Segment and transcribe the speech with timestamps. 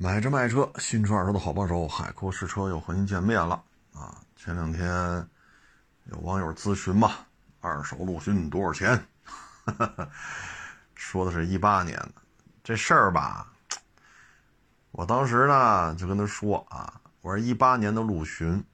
[0.00, 3.60] 买车卖车，新车二手的好帮手，海阔试车又和您见面了
[3.92, 4.14] 啊！
[4.36, 4.88] 前两天
[6.04, 7.14] 有网友咨询嘛，
[7.60, 9.04] 二手陆巡多少钱？
[10.94, 12.12] 说的是一八年的
[12.62, 13.48] 这事儿吧，
[14.92, 18.64] 我当时呢就跟他说啊，我说一八年的陆巡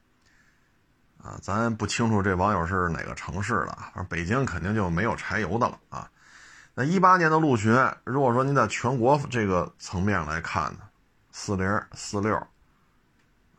[1.22, 6.10] 啊，咱不清楚这网友是哪个城市的，反正北京肯定就没有柴油的了啊。
[6.74, 10.80] 那一八年的陆巡，如果说您在全国这个层面来看呢？
[11.36, 12.46] 四零四六，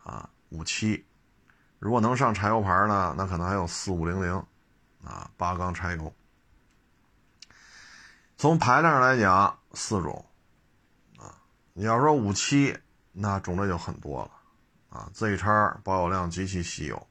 [0.01, 1.05] 啊，五七，
[1.77, 4.33] 如果能上柴油牌呢，那可能还有四五零零，
[5.03, 6.15] 啊，八缸柴油。
[8.37, 10.25] 从排量上来讲，四种，
[11.17, 11.35] 啊，
[11.73, 12.79] 你要说五七，
[13.11, 14.31] 那种类就很多了，
[14.97, 17.07] 啊，Z 叉保有量极其稀有，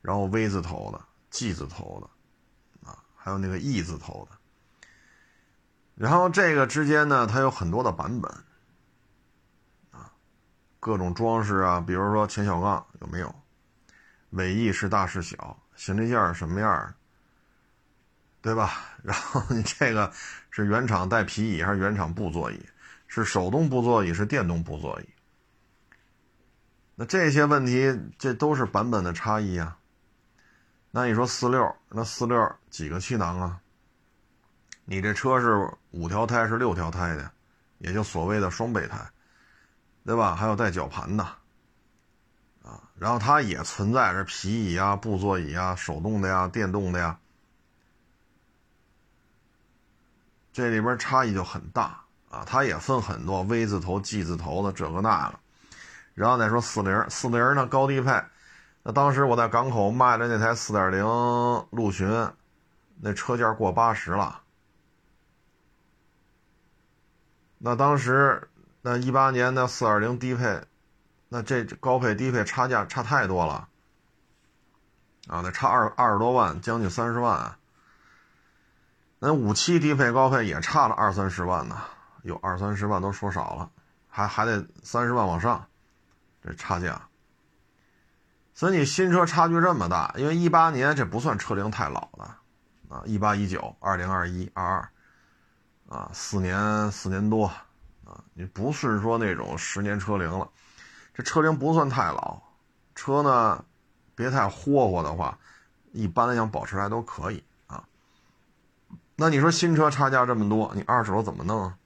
[0.00, 0.98] 然后 V 字头的、
[1.28, 4.38] G 字头的，啊，还有那个 E 字头的，
[5.94, 8.32] 然后这个之间呢，它有很多的版本。
[10.82, 13.32] 各种装饰啊，比如说前小杠有没有，
[14.30, 16.92] 尾翼是大是小，行李架什么样，
[18.40, 18.72] 对吧？
[19.04, 20.12] 然后你这个
[20.50, 22.60] 是原厂带皮椅还是原厂布座椅？
[23.06, 25.08] 是手动布座椅是电动布座椅？
[26.96, 29.78] 那这些问题这都是版本的差异啊。
[30.90, 33.60] 那你说四六，那四六几个气囊啊？
[34.84, 37.30] 你这车是五条胎是六条胎的，
[37.78, 38.98] 也就所谓的双备胎。
[40.04, 40.34] 对吧？
[40.34, 41.22] 还有带绞盘的，
[42.64, 47.16] 啊，然后它也存在着皮椅啊、布座椅啊、手动的呀、电动的呀，
[50.52, 52.42] 这里边差异就很大啊。
[52.44, 55.38] 它也分很多 V 字头、G 字头的这个那个，
[56.14, 58.20] 然后再说四零四零呢高低配，
[58.82, 61.04] 那当时我在港口卖的那台四点零
[61.70, 62.08] 陆巡，
[63.00, 64.42] 那车价过八十了，
[67.58, 68.48] 那当时。
[68.84, 70.64] 那一八年的四二零低配，
[71.28, 73.68] 那这高配低配差价差太多了，
[75.28, 77.56] 啊，那差二二十多万，将近三十万。
[79.20, 81.80] 那五七低配高配也差了二三十万呢，
[82.24, 83.70] 有二三十万都说少了，
[84.08, 85.64] 还还得三十万往上，
[86.42, 87.02] 这差价。
[88.52, 92.36] 所以你新车差距这么大，因为一八年这不算车龄太老了，
[92.88, 94.88] 啊，一八一九二零二一二二，
[95.88, 97.48] 啊，四年四年多。
[98.34, 100.48] 你不是说那种十年车龄了，
[101.14, 102.40] 这车龄不算太老，
[102.94, 103.64] 车呢，
[104.14, 105.38] 别太霍霍的话，
[105.92, 107.84] 一般来讲保持还都可以啊。
[109.16, 111.64] 那你说新车差价这么多，你二手怎么弄？
[111.64, 111.76] 啊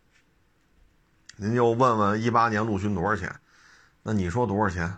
[1.39, 3.31] 您就问问一八年陆巡多少钱？
[4.03, 4.97] 那你说多少钱？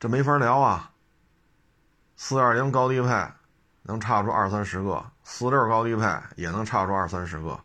[0.00, 0.92] 这没法聊啊。
[2.16, 3.08] 四二零高低配
[3.82, 6.06] 能差出二三十个，四六高低配
[6.36, 7.62] 也能差出二三十个。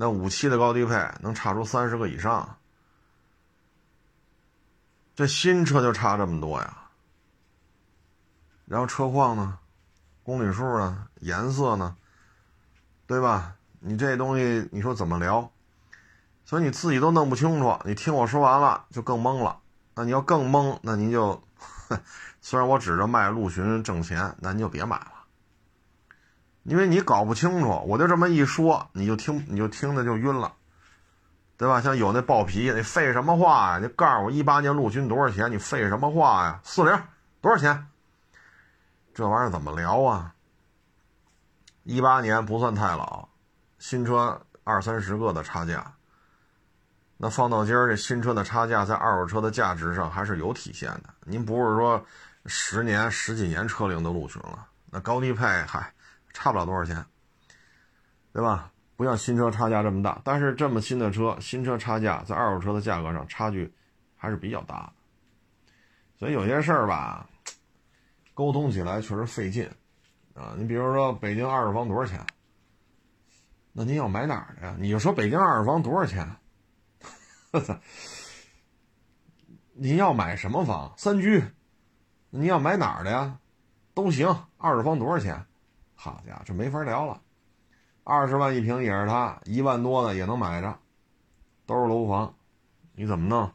[0.00, 2.56] 那五七的高低配能差出三十个以上，
[5.16, 6.76] 这新车就差这么多呀。
[8.64, 9.58] 然后车况呢，
[10.22, 11.96] 公里数呢，颜色呢，
[13.08, 13.56] 对吧？
[13.80, 15.50] 你这东西你说怎么聊？
[16.44, 19.58] 所以你自己都弄不清楚，你听我说完了就更懵了。
[19.96, 21.42] 那你要更懵，那您就，
[22.40, 25.17] 虽然我指着卖陆巡挣钱，那您就别买了。
[26.68, 30.52] 因为你搞不清楚，我就这么一说，你就听，你就听着就晕了，
[31.56, 31.80] 对吧？
[31.80, 33.78] 像有那爆皮，你废什么话呀？
[33.78, 35.50] 你告诉我一八年陆巡多少钱？
[35.50, 36.60] 你废什么话呀？
[36.62, 37.02] 四零
[37.40, 37.86] 多少钱？
[39.14, 40.34] 这玩意儿怎么聊啊？
[41.84, 43.30] 一八年不算太老，
[43.78, 45.94] 新车二三十个的差价，
[47.16, 51.04] 那放到今儿这新车的差价在二手车的价值上还是有体现的。
[51.24, 52.04] 您不是说
[52.44, 55.90] 十年十几年车龄的陆巡了，那高低配嗨。
[56.32, 57.04] 差不了多少钱，
[58.32, 58.72] 对吧？
[58.96, 63.72] 不像新车差价这么大，但是这么新的车，新车差价在二手车的价格上差距
[64.16, 64.92] 还是比较大的。
[66.18, 67.28] 所以有些事儿吧，
[68.34, 69.70] 沟通起来确实费劲
[70.34, 70.54] 啊。
[70.58, 72.26] 你比如说北京二手房多少钱？
[73.72, 74.76] 那您要买哪儿的呀？
[74.80, 76.28] 你就说北京二手房多少钱？
[79.74, 80.92] 您要买什么房？
[80.96, 81.44] 三居？
[82.30, 83.38] 您要买哪儿的呀？
[83.94, 84.26] 都行。
[84.56, 85.46] 二手房多少钱？
[86.00, 87.20] 好家伙，这没法聊了，
[88.04, 90.78] 二十万一平也是他，一万多的也能买着，
[91.66, 92.32] 都是楼房，
[92.92, 93.50] 你怎么弄？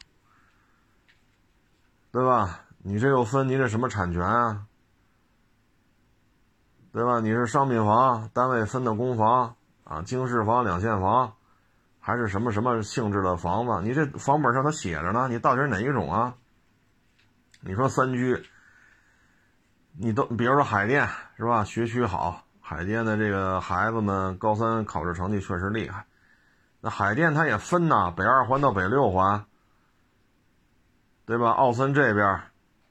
[2.12, 2.66] 对吧？
[2.80, 4.68] 你这又分你这什么产权啊？
[6.92, 7.22] 对吧？
[7.22, 9.56] 你是商品房，单位分的公房
[9.86, 11.34] 啊，经适房、两限房，
[12.01, 13.88] 还是什么什么性质的房子？
[13.88, 16.36] 你这房本上它写着呢，你到底是哪一种啊？
[17.62, 18.46] 你说三居。
[19.95, 21.07] 你都比如说海淀
[21.38, 21.63] 是吧？
[21.63, 26.06] 学区好，海淀的这个孩子们高三考试成绩确实厉害。
[26.81, 29.45] 那海淀它也分呐，北二环到北六环，
[31.25, 31.51] 对吧？
[31.51, 32.42] 奥森这边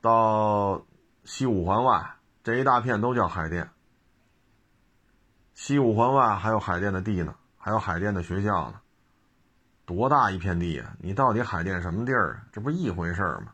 [0.01, 0.87] 到
[1.25, 3.69] 西五环外这一大片都叫海淀。
[5.55, 8.81] 西五环外还有海淀的地呢，还有海淀的学校呢，
[9.85, 10.95] 多大一片地啊！
[11.01, 12.47] 你到底海淀什么地儿啊？
[12.53, 13.53] 这不一回事儿吗？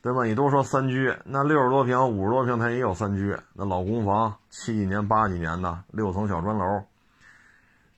[0.00, 0.24] 对吧？
[0.24, 3.36] 你都说三居，那六十多平、五十多平，它也有三居。
[3.52, 6.84] 那老公房，七几年、八几年的六层小砖楼，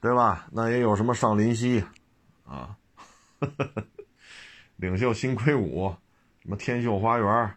[0.01, 0.47] 对吧？
[0.51, 1.85] 那也有什么上林溪，
[2.47, 2.75] 啊，
[4.77, 5.95] 领袖新硅谷，
[6.43, 7.55] 什么天秀花园，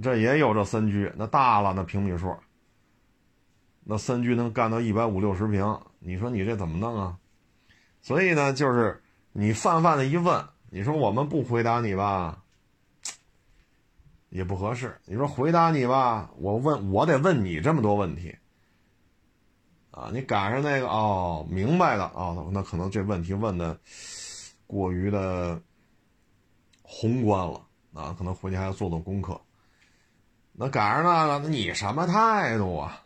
[0.00, 2.36] 这也有这三居，那大了那平米数，
[3.82, 7.18] 那三居能干到一百五六十平，你说你这怎么弄啊？
[8.00, 9.02] 所以呢，就是
[9.32, 12.41] 你泛泛的一问，你说我们不回答你吧？
[14.32, 14.98] 也不合适。
[15.04, 18.34] 你说回答你吧，我问我得问你这么多问题
[19.90, 20.08] 啊！
[20.10, 23.78] 你赶上那个哦，明白了哦，那可能这问题问的
[24.66, 25.60] 过于的
[26.82, 27.60] 宏观了
[27.92, 29.38] 啊，可能回去还要做做功课。
[30.52, 33.02] 那赶上那个，你什么态度啊？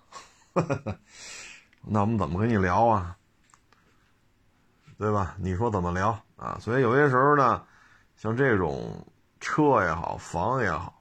[1.83, 3.17] 那我们怎么跟你聊啊？
[4.97, 5.37] 对吧？
[5.41, 6.57] 你说怎么聊啊？
[6.61, 7.65] 所以有些时候呢，
[8.17, 9.05] 像这种
[9.41, 10.96] 车也好，房也好。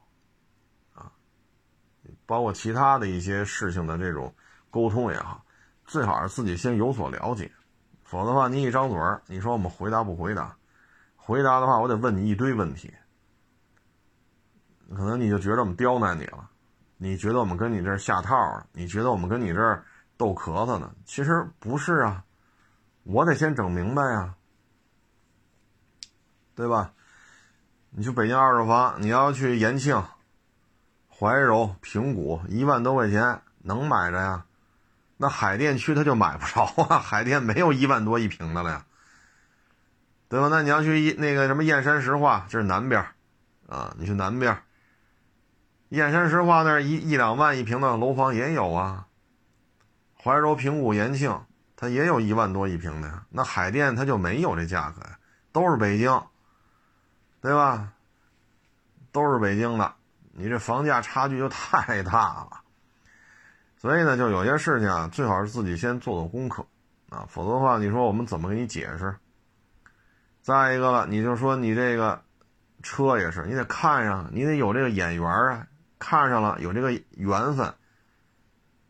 [2.26, 4.34] 包括其他的一些事情的这种
[4.70, 5.44] 沟通也好，
[5.84, 7.50] 最好是自己先有所了解，
[8.02, 10.56] 否则的话，你一张嘴儿，你说我们回答不回答？
[11.14, 12.92] 回答的话，我得问你一堆问题，
[14.90, 16.50] 可能你就觉得我们刁难你了，
[16.96, 19.84] 你觉得我们跟你这儿下套了，你觉得我们跟你这儿
[20.16, 20.92] 逗咳嗽呢？
[21.04, 22.24] 其实不是啊，
[23.04, 24.34] 我得先整明白呀，
[26.54, 26.92] 对吧？
[27.90, 30.02] 你去北京二手房，你要去延庆。
[31.18, 34.44] 怀柔、平谷一万多块钱能买着呀？
[35.16, 36.98] 那海淀区他就买不着啊！
[37.00, 38.84] 海淀没有一万多一平的了呀，
[40.28, 40.48] 对吧？
[40.50, 43.02] 那你要去一那个什么燕山石化，这是南边
[43.66, 44.58] 啊，你去南边，
[45.88, 49.06] 燕山石化那儿一一两万一平的楼房也有啊。
[50.22, 51.40] 怀柔、平谷、延庆，
[51.76, 53.24] 它也有一万多一平的呀。
[53.30, 55.18] 那海淀它就没有这价格呀，
[55.50, 56.22] 都是北京，
[57.40, 57.92] 对吧？
[59.12, 59.94] 都是北京的。
[60.38, 62.60] 你这房价差距就太大了，
[63.78, 66.66] 所以呢，就有些事情啊，最好是自己先做做功课
[67.08, 69.16] 啊，否则的话，你说我们怎么给你解释？
[70.42, 72.22] 再一个了，你就说你这个
[72.82, 75.66] 车也是，你得看上，你得有这个眼缘啊，
[75.98, 77.72] 看上了有这个缘分，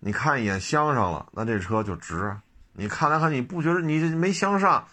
[0.00, 2.36] 你看一眼相上了，那这车就值。
[2.72, 4.86] 你看来看你不觉得你这没相上，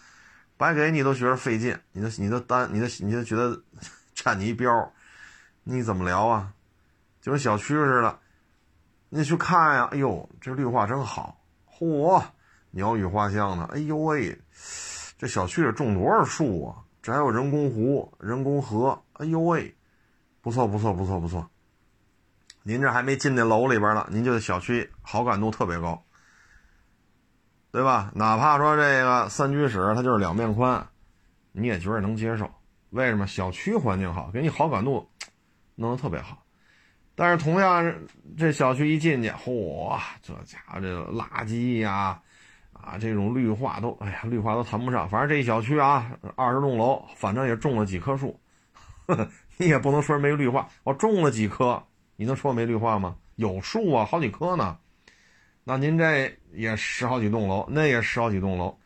[0.56, 3.60] 白给你都觉得费劲，你都你都单你都你都觉得
[4.14, 4.93] 占你一标。
[5.64, 6.52] 你怎么聊啊？
[7.20, 8.18] 就跟小区似的，
[9.08, 9.88] 你去看呀。
[9.92, 12.22] 哎呦，这绿化真好，嚯，
[12.70, 13.64] 鸟语花香的。
[13.66, 14.38] 哎呦喂，
[15.16, 16.84] 这小区里种多少树啊？
[17.00, 19.02] 这还有人工湖、人工河。
[19.14, 19.74] 哎呦喂，
[20.42, 21.48] 不错不错不错不错。
[22.62, 26.02] 您这还没进那楼里边呢，您就小区好感度特别高，
[27.70, 28.10] 对吧？
[28.14, 30.86] 哪怕说这个三居室它就是两面宽，
[31.52, 32.50] 你也觉得能接受。
[32.90, 33.26] 为什么？
[33.26, 35.08] 小区环境好，给你好感度。
[35.76, 36.44] 弄得特别好，
[37.14, 38.06] 但是同样是
[38.36, 42.20] 这小区一进去，嚯，这家伙这垃圾呀，
[42.72, 45.08] 啊，这种绿化都，哎呀，绿化都谈不上。
[45.08, 48.38] 反正这一小区啊，二十栋楼，反正也种了几棵树，
[49.06, 50.68] 呵呵你也不能说没绿化。
[50.82, 51.82] 我种了几棵，
[52.16, 53.16] 你能说没绿化吗？
[53.36, 54.78] 有树啊，好几棵呢。
[55.64, 58.76] 那您这也十好几栋楼，那也十好几栋楼，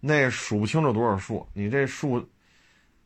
[0.00, 1.46] 那数不清楚多少树。
[1.52, 2.26] 你这树，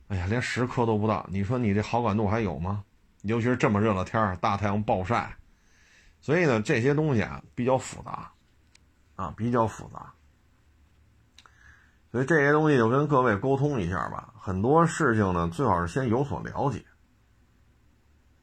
[0.09, 1.27] 哎呀，连十棵都不到。
[1.29, 2.85] 你说你这好感度还有吗？
[3.27, 5.37] 尤其是这么热的天儿，大太阳暴晒，
[6.21, 8.31] 所以呢，这些东西啊比较复杂，
[9.17, 10.13] 啊比较复杂，
[12.13, 14.33] 所以这些东西就跟各位沟通一下吧。
[14.39, 16.85] 很多事情呢，最好是先有所了解，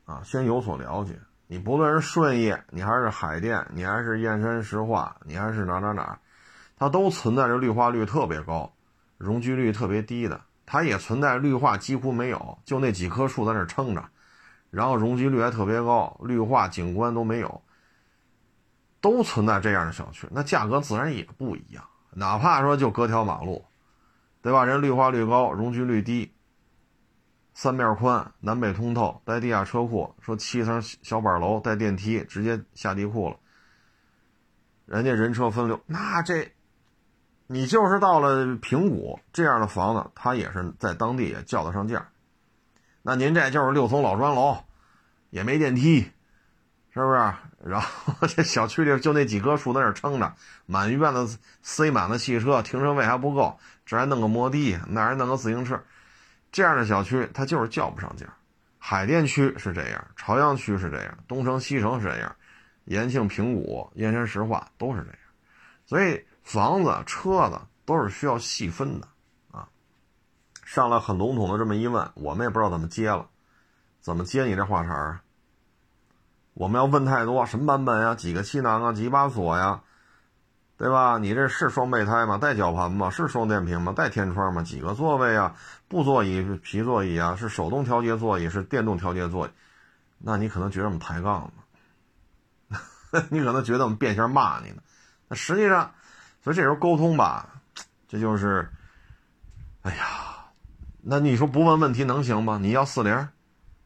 [0.06, 1.18] 啊，先有所了解。
[1.48, 6.20] 你不论是顺义，你还是海淀，你还是燕山石化，你还是哪哪哪，
[6.78, 8.74] 它都存在着绿化率特别高、
[9.18, 14.04] 容积率特别低的，它也存在绿化几乎没有，就那几棵树在那撑着。
[14.74, 17.62] 然后容积率还特别高，绿化景观都没有，
[19.02, 21.86] 都存在这样的小区，那价格自然也不一样。
[22.10, 23.64] 哪怕说就隔条马路，
[24.42, 24.66] 对吧？
[24.66, 26.34] 人绿化率高，容积率低，
[27.54, 33.38] 三面宽，南北通透，带地下车库，说七层小板楼带电梯，直接下地库了。
[34.88, 36.52] 人家人车分流，那这，
[37.46, 42.10] 你就是到了平谷这样的房子，它也是在当地也叫得上价。
[43.06, 44.64] 那您这就是六层老砖楼，
[45.30, 46.10] 也没电梯，
[46.94, 47.34] 是不是？
[47.66, 50.34] 然后这小区里就那几棵树在那撑着，
[50.66, 55.82] 满院子塞满了汽车，停车位还不够，这还弄个摩的，那还弄个自行车，
[56.50, 58.26] 这样的小区它就是叫不上价
[58.80, 62.34] 海淀区是这样，朝阳区是这样，东城、西城是这样，
[62.86, 65.18] 延庆、平谷、燕山、石化都是这样。
[65.86, 69.08] 所以房子、车子都是需要细分的。
[70.66, 73.28] 上来很笼统的这么一问，我们也不知道怎么接了，
[74.02, 75.20] 怎么接你这话茬儿？
[76.54, 78.16] 我们要问太多，什么版本呀？
[78.16, 78.94] 几个气囊啊？
[78.94, 79.82] 几把锁呀？
[80.78, 81.18] 对吧？
[81.18, 82.38] 你这是双备胎吗？
[82.38, 83.10] 带绞盘吗？
[83.10, 83.94] 是双电瓶吗？
[83.96, 84.62] 带天窗吗？
[84.64, 85.56] 几个座位啊？
[85.88, 87.36] 布座椅、皮座椅啊？
[87.36, 88.50] 是手动调节座椅？
[88.50, 89.52] 是电动调节座椅？
[90.18, 91.52] 那你可能觉得我们抬杠
[92.70, 92.80] 呢，
[93.30, 94.82] 你可能觉得我们变相骂你呢。
[95.28, 95.94] 那实际上，
[96.44, 97.62] 所以这时候沟通吧，
[98.08, 98.70] 这就是，
[99.84, 100.33] 哎呀，
[101.06, 102.58] 那你说不问问题能行吗？
[102.62, 103.28] 你要四零、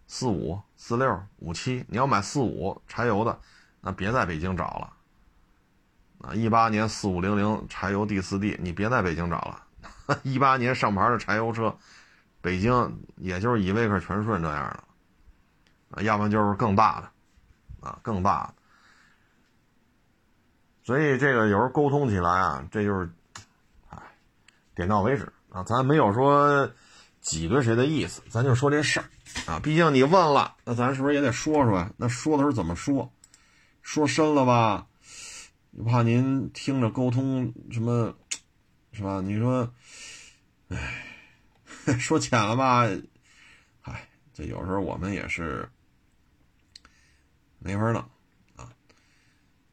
[0.06, 3.40] 四五、四六、五七，你要买四五柴油的，
[3.82, 4.94] 那别在北京找了。
[6.20, 9.64] 啊，一八年四五零零柴油 D 四 D，你别在北京找了。
[10.22, 11.76] 一八年上牌的柴油车，
[12.40, 14.84] 北京也就是依维柯全顺这样的，
[15.98, 17.10] 啊，要不然就是更大的，
[17.88, 18.54] 啊，更大的。
[20.84, 23.10] 所以这个有时候沟通起来啊，这就是，
[23.90, 23.98] 哎，
[24.76, 26.70] 点到为止啊，咱没有说
[27.28, 29.06] 挤兑谁的意思，咱就说这事儿
[29.48, 29.60] 啊。
[29.60, 31.92] 毕竟你问了，那咱是不是也得说说呀？
[31.98, 33.12] 那说的时候怎么说？
[33.82, 34.88] 说深了吧？
[35.72, 38.16] 又怕您听着沟通什么，
[38.94, 39.20] 是吧？
[39.22, 39.70] 你说，
[40.70, 41.04] 哎，
[42.00, 42.88] 说浅了吧？
[43.82, 45.68] 哎，这有时候我们也是
[47.60, 48.02] 没法弄
[48.56, 48.72] 啊。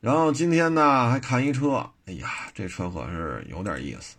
[0.01, 4.17] 然后今天呢，还看一车，哎呀，这车可是有点意思。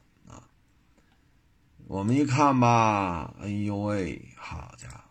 [1.87, 5.03] 我们一看吧，哎呦喂，好家伙，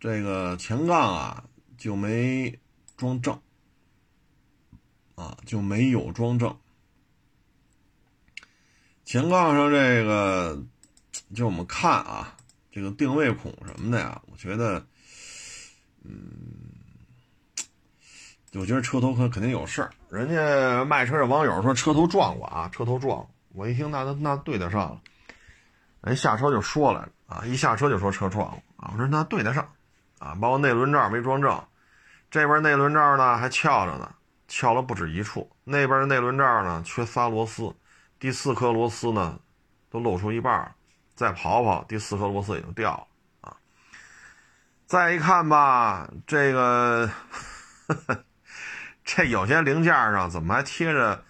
[0.00, 1.44] 这个前杠啊
[1.76, 2.58] 就没
[2.96, 3.38] 装正。
[5.16, 6.56] 啊，就没有装正。
[9.04, 10.64] 前杠上这个，
[11.34, 12.34] 就我们看啊，
[12.72, 14.82] 这个定位孔什么的呀，我觉得，
[16.04, 16.24] 嗯，
[18.54, 19.90] 我觉得车头可肯定有事儿。
[20.08, 23.28] 人家卖车的网友说车头撞过啊，车头撞。
[23.52, 25.02] 我一听，那那那对得上了。
[26.02, 28.90] 人下车就说来了啊，一下车就说车撞了啊。
[28.92, 29.66] 我说那对得上
[30.18, 31.62] 啊，包括内轮罩没装正，
[32.30, 34.14] 这边内轮罩呢还翘着呢。
[34.52, 37.72] 翘了不止一处，那边的内轮罩呢缺仨螺丝，
[38.18, 39.38] 第四颗螺丝呢
[39.88, 40.74] 都露出一半
[41.14, 43.56] 再刨刨，第四颗螺丝也就掉了啊。
[44.86, 47.08] 再一看吧，这个
[49.04, 51.24] 这有些零件上怎么还贴着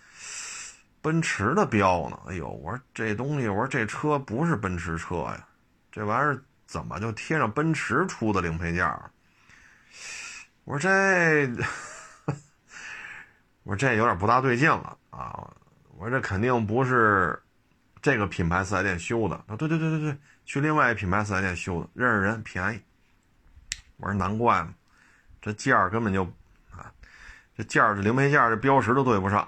[1.02, 2.18] 奔驰的标呢？
[2.26, 5.46] 哎呦，我说这东西，我说这车不是奔驰车呀，
[5.90, 8.86] 这玩意儿怎么就贴上奔驰出的零配件？
[10.64, 11.50] 我说这。
[13.62, 15.48] 我说这有点不大对劲了啊！
[15.98, 17.40] 我说这肯定不是
[18.00, 19.36] 这个品牌四 S 店修的。
[19.46, 20.16] 啊，对对对对对，
[20.46, 22.80] 去另外一品牌四 S 店修的，认识人，便宜。
[23.98, 24.72] 我说难怪嘛，
[25.42, 26.24] 这件儿根本就
[26.70, 26.90] 啊，
[27.54, 29.46] 这件儿这零配件这标识都对不上。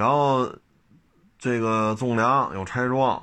[0.00, 0.50] 然后
[1.38, 3.22] 这个纵梁有拆装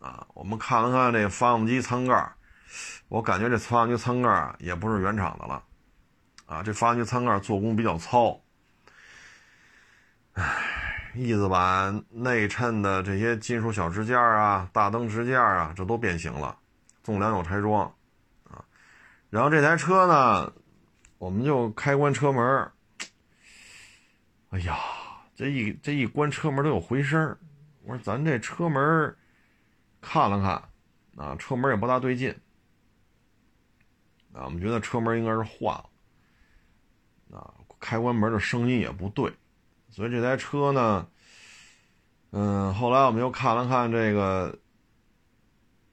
[0.00, 2.32] 啊，我们看了看这发动机舱盖，
[3.06, 5.62] 我感觉这发动机舱盖也不是原厂的了。
[6.46, 8.40] 啊，这发动机舱盖做工比较糙，
[10.32, 16.58] 唉，翼子板内衬的这些金属小支架啊，大灯支架啊，这都变形了，
[17.04, 17.84] 纵梁有拆装，
[18.50, 18.64] 啊，
[19.30, 20.52] 然后这台车呢，
[21.18, 22.72] 我们就开关车门，
[24.50, 24.76] 哎呀，
[25.42, 27.36] 这一这一关车门都有回声
[27.82, 29.16] 我说咱这车门
[30.00, 32.30] 看了看，啊，车门也不大对劲，
[34.32, 35.84] 啊，我们觉得车门应该是换了。
[37.36, 39.32] 啊，开关门的声音也不对，
[39.90, 41.08] 所以这台车呢，
[42.30, 44.56] 嗯，后来我们又看了看这个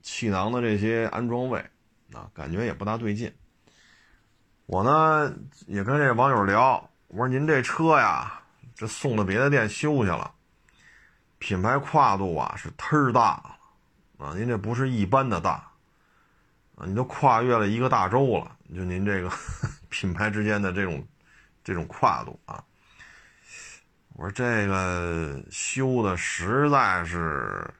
[0.00, 1.58] 气囊的这些安装位，
[2.12, 3.34] 啊，感觉也不大对劲。
[4.66, 5.34] 我呢
[5.66, 8.39] 也跟这网友聊，我说您这车呀，
[8.80, 10.32] 这送到别的店修去了，
[11.38, 13.58] 品牌跨度啊是忒大，
[14.16, 15.70] 啊，您这不是一般的大，
[16.76, 19.30] 啊，你都跨越了一个大洲了，就您这个
[19.90, 21.06] 品牌之间的这种。
[21.62, 22.64] 这种跨度啊，
[24.14, 27.70] 我说这个修的实在是，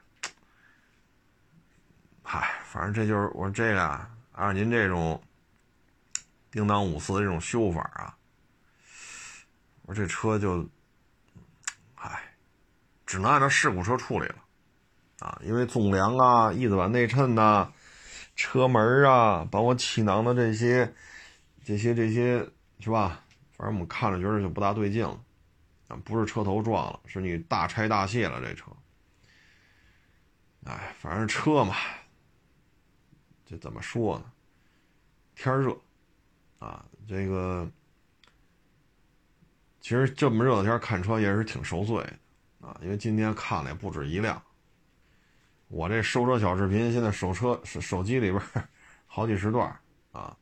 [2.21, 5.21] 嗨，反正这就是我说这个啊，按您这种
[6.51, 8.15] 叮当五四的这种修法啊，
[9.81, 10.63] 我说这车就，
[13.11, 14.35] 只能按照事故车处理了
[15.19, 17.69] 啊，因为纵梁啊、翼子板内衬呐、
[18.37, 20.93] 车门啊，包括气囊的这些、
[21.61, 22.39] 这些、这些，
[22.79, 23.21] 是吧？
[23.51, 25.19] 反正我们看着觉得就不大对劲了，
[25.89, 28.71] 啊，不是车头撞了，是你大拆大卸了这车。
[30.63, 31.75] 哎，反正车嘛，
[33.45, 34.31] 这怎么说呢？
[35.35, 35.77] 天热，
[36.59, 37.69] 啊，这个
[39.81, 42.13] 其实这么热的天看车也是挺受罪的
[42.61, 44.41] 啊，因为今天看了也不止一辆。
[45.67, 48.41] 我这收车小视频现在手车手手机里边
[49.05, 49.67] 好几十段
[50.11, 50.37] 啊。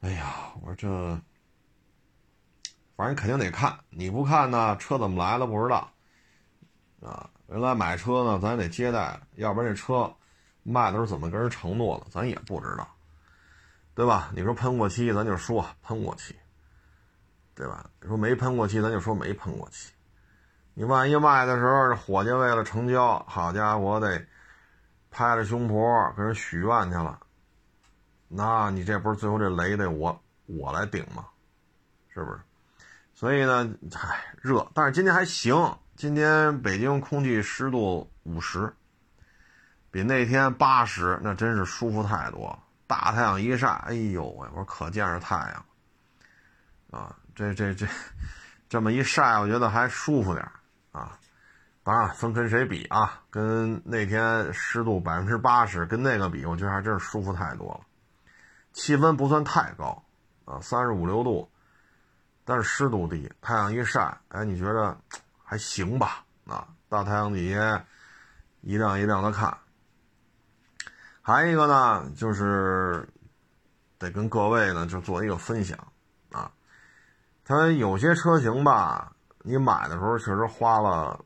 [0.00, 0.88] 哎呀，我说这
[2.96, 5.92] 反正肯定得看，你不看呢，车怎么来了不知道
[7.02, 7.30] 啊。
[7.48, 10.14] 原来买车呢，咱也得接待，要不然这车
[10.62, 12.88] 卖的时候怎么跟人承诺了，咱也不知道，
[13.94, 14.30] 对吧？
[14.34, 16.34] 你说喷过漆，咱就说喷过漆，
[17.54, 17.90] 对吧？
[18.00, 19.92] 你说没喷过漆，咱就说没喷过漆。
[20.80, 24.24] 你万一卖的时候，这伙计为了成交，好家伙，得
[25.10, 27.20] 拍着胸脯跟人许愿去了，
[28.28, 31.26] 那你这不是最后这雷得我我来顶吗？
[32.08, 32.40] 是不是？
[33.12, 35.54] 所以呢，唉，热，但是今天还行。
[35.96, 38.72] 今天北京空气湿度五十，
[39.90, 42.58] 比那天八十，那真是舒服太多。
[42.86, 45.64] 大太阳一晒，哎呦喂，我说可见着太阳
[46.90, 47.14] 啊！
[47.34, 47.86] 这这这，
[48.66, 50.50] 这么一晒，我觉得还舒服点，
[51.90, 53.20] 当然分跟谁比啊？
[53.30, 57.80] 跟那天湿度百分之八十，跟那个比，我觉得还真是舒服太多了。
[58.72, 60.00] 气温不算太高
[60.44, 61.50] 啊，三十五六度，
[62.44, 64.96] 但是湿度低，太阳一晒，哎，你觉得
[65.42, 66.24] 还行吧？
[66.46, 67.84] 啊，大太阳底下
[68.60, 69.58] 一辆一辆的看。
[71.22, 73.08] 还有一个呢，就是
[73.98, 75.76] 得跟各位呢就做一个分享
[76.30, 76.52] 啊，
[77.44, 79.12] 它有些车型吧。
[79.42, 81.24] 你买的时候确实花了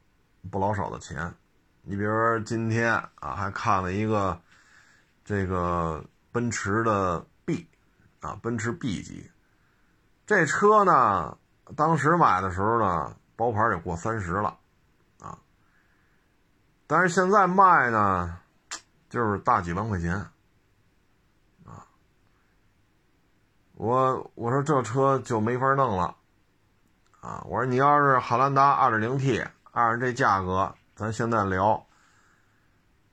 [0.51, 1.35] 不老少的钱，
[1.83, 4.41] 你比如说今天啊，还看了一个
[5.25, 7.69] 这个奔驰的 B
[8.21, 9.31] 啊，奔驰 B 级，
[10.27, 11.37] 这车呢，
[11.77, 14.59] 当时买的时候呢，包牌也过三十了
[15.21, 15.39] 啊，
[16.87, 18.39] 但是现在卖呢，
[19.09, 20.15] 就是大几万块钱
[21.65, 21.87] 啊，
[23.75, 26.17] 我我说这车就没法弄了。
[27.21, 31.85] 啊，我说你要是汉兰达 2.0T，按照这价格，咱现在聊，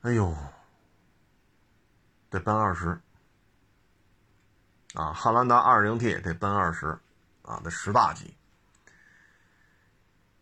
[0.01, 0.33] 哎呦，
[2.29, 3.01] 得奔二十。
[4.93, 6.99] 啊，汉兰达 2.0T 得奔二十，
[7.41, 8.37] 啊，得十大几。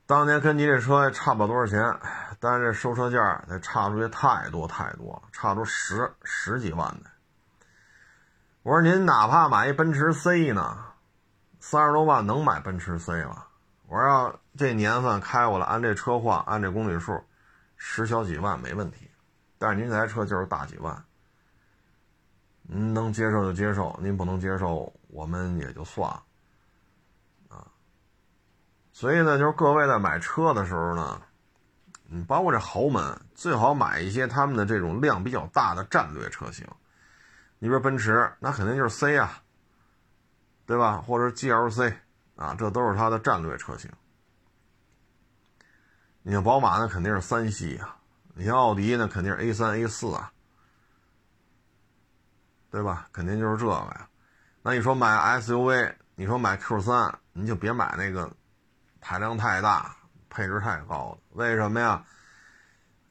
[0.06, 1.80] 当年跟你这车差不了多少钱，
[2.40, 7.10] 但是这收车价得差出去太多太多，差出十十几万的。
[8.64, 10.84] 我说您哪怕买一奔驰 C 呢，
[11.60, 13.49] 三十多万能买奔驰 C 了。
[13.90, 17.20] 我要这年份开过来，按这车况，按这公里数，
[17.76, 19.10] 十小几万没问题。
[19.58, 21.04] 但是您这台车就是大几万，
[22.62, 26.24] 您能接受就接受，您不能接受，我们也就算了。
[27.50, 27.66] 啊，
[28.94, 31.20] 所以呢，就是各位在买车的时候呢，
[32.04, 36.68] 你包括这豪门，最好买一些他们的这种量比较大的战略车型。
[37.58, 39.42] 你比如奔驰，那肯定就是 C 啊，
[40.68, 41.02] 对吧？
[41.02, 41.96] 或者 GLC。
[42.40, 43.92] 啊，这都是它的战略车型。
[46.22, 47.98] 你像宝马那肯定是三系啊，
[48.34, 50.32] 你像奥迪那肯定是 A 三、A 四啊，
[52.72, 53.10] 对吧？
[53.12, 54.08] 肯定就是这个呀。
[54.62, 58.32] 那你说买 SUV，你说买 Q 三，你就别买那个
[59.02, 59.96] 排量太大、
[60.30, 61.38] 配置太高的。
[61.38, 62.06] 为什么呀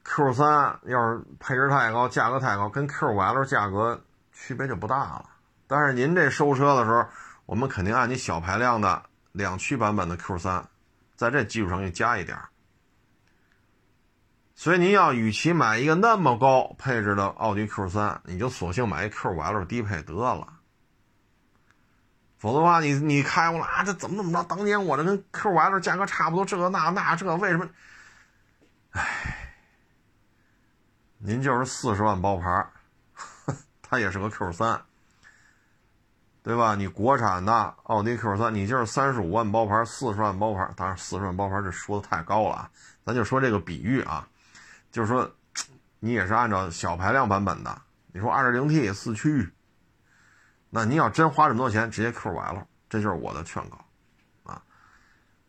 [0.03, 5.29] ？Q 三要是配置太高、价格太高，跟 Q 五 L 价格区别就不大了。
[5.67, 7.05] 但是您这收车的时候，
[7.45, 9.08] 我们肯定按你小排量的。
[9.31, 10.67] 两驱版本的 Q 三，
[11.15, 12.37] 在这基础上给加一点
[14.55, 20.55] 所以您要与其买一个那么高配置的奥迪 Q 三，你就索性买一 Q 五 L 低配得了。
[22.37, 24.43] 否则的话，你你开过来啊，这怎么怎么着？
[24.47, 27.69] 当年我这跟 Q 五 L 价格差不多，这那那这为什么？
[28.91, 29.53] 唉，
[31.19, 32.65] 您就是四十万包牌，
[33.81, 34.81] 它也是个 Q 三。
[36.41, 36.73] 对吧？
[36.73, 40.67] 你国产的奥迪 Q 三，你就是三十五万包牌，四十万包牌。
[40.75, 42.71] 当然，四十万包牌这说的太高了啊！
[43.05, 44.27] 咱就说这个比喻啊，
[44.89, 45.29] 就是说，
[45.99, 47.81] 你也是按照小排量版本的。
[48.11, 49.51] 你说二点零 T 四驱，
[50.69, 53.77] 那你要真花这么多钱，直接 Q 完了，这就是我的劝告
[54.43, 54.61] 啊。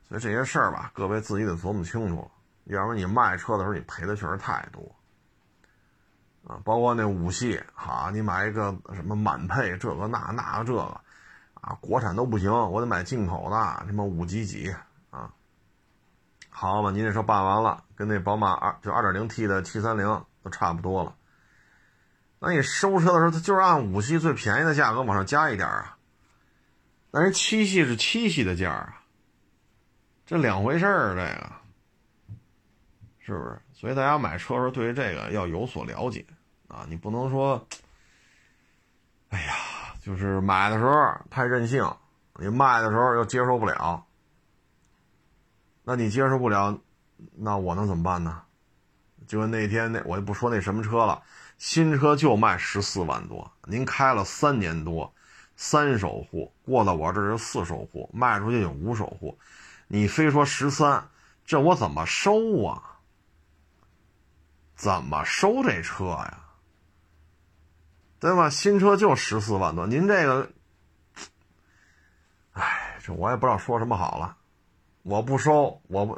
[0.09, 2.31] 所以这些事儿吧，各位自己得琢磨清楚了，
[2.65, 4.83] 要不然你卖车的时候你赔的确实太多。
[6.65, 10.83] 包括那五系，哈，你买一个什么满配，这个那那个这个，
[11.55, 14.75] 啊，国产都不行，我得买进口的，什么五几几
[15.11, 15.31] 啊。
[16.49, 20.07] 好嘛，您这车办完了，跟那宝马二就二点零 T 的七三零
[20.43, 21.15] 都差不多了。
[22.39, 25.97] 那你收车的时候，它就是按五系最便宜的价格往上加一点啊。
[27.11, 29.03] 但是七系是七系的价啊，
[30.25, 31.53] 这两回事儿，这个
[33.19, 33.61] 是不是？
[33.73, 36.25] 所以大家买车的时候对于这个要有所了解
[36.71, 36.87] 啊！
[36.89, 37.67] 你不能说，
[39.31, 39.55] 哎呀，
[40.01, 40.93] 就是买的时候
[41.29, 41.85] 太任性，
[42.37, 44.07] 你卖的时候又接受不了。
[45.83, 46.79] 那你接受不了，
[47.37, 48.43] 那我能怎么办呢？
[49.27, 51.23] 就跟那天那我就不说那什么车了，
[51.59, 55.13] 新车就卖十四万多，您开了三年多，
[55.57, 59.39] 三手户过到我这是四手户，卖出去有五手户，
[59.89, 61.09] 你非说十三，
[61.45, 62.83] 这我怎么收啊？
[64.75, 66.45] 怎么收这车呀？
[68.21, 68.51] 对吧？
[68.51, 70.47] 新车就十四万多，您这个，
[72.53, 74.37] 哎，这我也不知道说什么好了。
[75.03, 76.17] 我不收，我不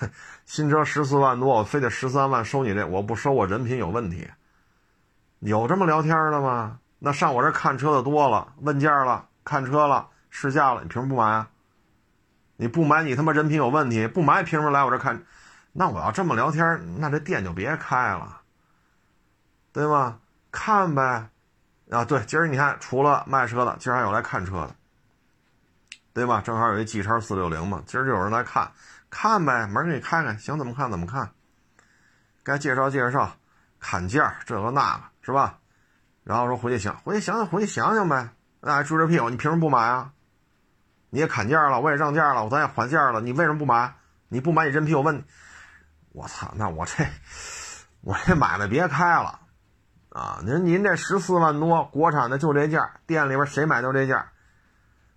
[0.46, 4.26] 新车十四万多，我非得十三万收你这，我不收，我人品有问题。
[5.40, 6.78] 有这么聊天的吗？
[6.98, 11.50] 那上我这看车的多了，问价了，看车了，试驾了，你凭什么不买啊？
[12.56, 15.22] 你不买，你他妈人品有问题，不买凭什么来我这看？
[15.72, 18.40] 那我要这么聊天，那这店就别开了，
[19.72, 20.18] 对吗？
[20.50, 21.28] 看呗。
[21.92, 24.74] 啊，对，今儿你看，除了卖车的，今儿还有来看车的，
[26.14, 26.40] 对吧？
[26.40, 28.72] 正好有一 G 叉四六零嘛，今儿就有人来看，
[29.10, 31.30] 看呗，门给你开开，想怎么看怎么看，
[32.42, 33.36] 该介绍介绍，
[33.78, 35.58] 砍价这个那个是吧？
[36.24, 38.30] 然后说回去想，回去想想，回去想想呗。
[38.62, 40.12] 那还追着屁股，你凭什么不买啊？
[41.10, 43.92] 你也砍价了，我也让价了，我咱也还价了，你为什么不买？
[44.28, 45.24] 你不买，你人品有问你。
[46.12, 47.04] 我操，那我这
[48.00, 49.40] 我这买卖别开了。
[50.12, 54.30] 啊，您您这十四万多，国产的就这价，店里边谁买都这价。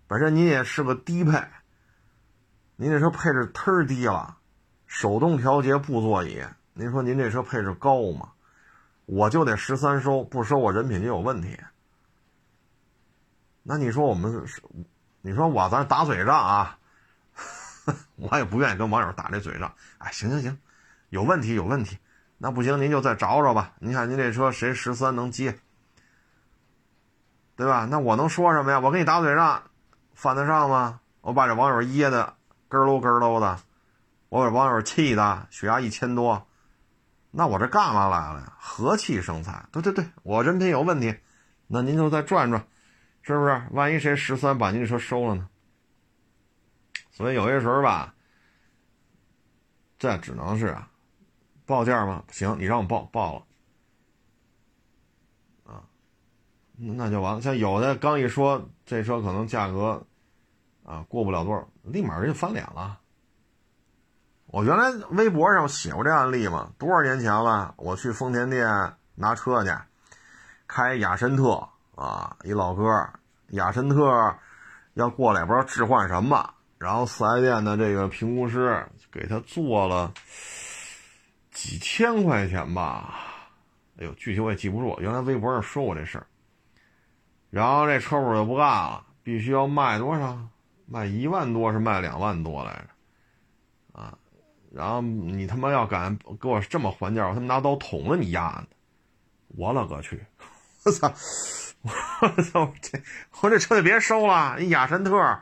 [0.07, 1.43] 本身您也是个低配，
[2.77, 4.37] 您这车配置忒低了，
[4.87, 6.41] 手动调节布座椅，
[6.73, 8.31] 您说您这车配置高吗？
[9.05, 11.59] 我就得十三收，不收我人品就有问题。
[13.63, 14.63] 那你说我们是，
[15.21, 16.77] 你说我咱打嘴仗啊，
[18.15, 19.73] 我也不愿意跟网友打这嘴仗。
[19.97, 20.57] 哎，行行行，
[21.09, 21.97] 有问题有问题。
[22.45, 23.73] 那不行，您就再找找吧。
[23.79, 25.57] 你看您这车谁十三能接，
[27.55, 27.87] 对吧？
[27.89, 28.79] 那我能说什么呀？
[28.79, 29.63] 我跟你打嘴仗，
[30.13, 30.99] 犯得上吗？
[31.21, 32.35] 我把这网友噎的
[32.69, 33.57] 咯喽咯喽的，
[34.29, 36.47] 我把网友气的血压一千多，
[37.31, 38.53] 那我这干嘛来了呀？
[38.59, 39.65] 和气生财。
[39.71, 41.17] 对对对，我人品有问题，
[41.65, 42.63] 那您就再转转，
[43.23, 43.63] 是不是？
[43.71, 45.49] 万一谁十三把您这车收了呢？
[47.09, 48.13] 所以有些时候吧，
[49.97, 50.91] 这只能是啊。
[51.65, 52.23] 报价吗？
[52.31, 53.43] 行，你让我报报了，
[55.73, 55.83] 啊，
[56.77, 57.41] 那就完了。
[57.41, 60.05] 像有的刚一说这车可能价格，
[60.83, 62.99] 啊，过不了多少，立马人就翻脸了。
[64.47, 67.73] 我原来微博上写过这案例嘛，多少年前了？
[67.77, 68.67] 我去丰田店
[69.15, 69.71] 拿车去，
[70.67, 72.85] 开雅绅特啊，一老哥，
[73.47, 74.37] 雅绅特
[74.93, 80.13] 要过来，不知道置换什么，然后四 S 店的这个评估师给他做了。
[81.55, 83.15] 几千块钱吧，
[83.97, 84.95] 哎呦，具体我也记不住。
[84.99, 86.27] 原来微博上说过这事儿，
[87.49, 90.37] 然后这车主就不干了，必须要卖多少？
[90.85, 93.99] 卖一万多是卖两万多来着？
[93.99, 94.17] 啊，
[94.69, 98.67] 然后你他妈要敢给我这么还价，我他妈拿刀捅了你丫的！
[99.47, 100.21] 我勒个去！
[100.83, 101.07] 我操！
[102.19, 102.73] 我操！
[102.81, 103.01] 这
[103.41, 105.39] 我这车就别收了，一雅神特，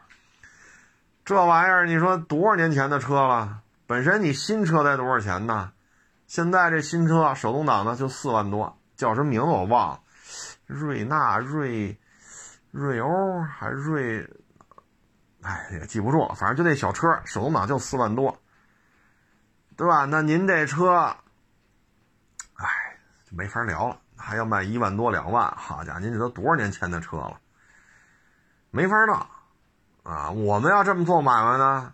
[1.26, 3.62] 这玩意儿你说多少年前的车了？
[3.88, 5.73] 本身你新车才多少钱呢？
[6.34, 10.02] 现在这新车手动挡的就四万多，叫什么名字我忘了，
[10.65, 11.96] 瑞纳、瑞
[12.72, 14.28] 瑞欧还瑞，
[15.43, 18.36] 哎也记不住了，反正就那小车手动挡就四万多，
[19.78, 20.06] 对吧？
[20.06, 21.15] 那您这车，
[22.56, 22.67] 哎，
[23.30, 27.39] 就没法聊了，还要卖一万多两万，好家伙，您这都多少年前的车了，
[28.72, 29.15] 没法弄
[30.02, 30.32] 啊！
[30.32, 31.93] 我们要这么做买卖呢？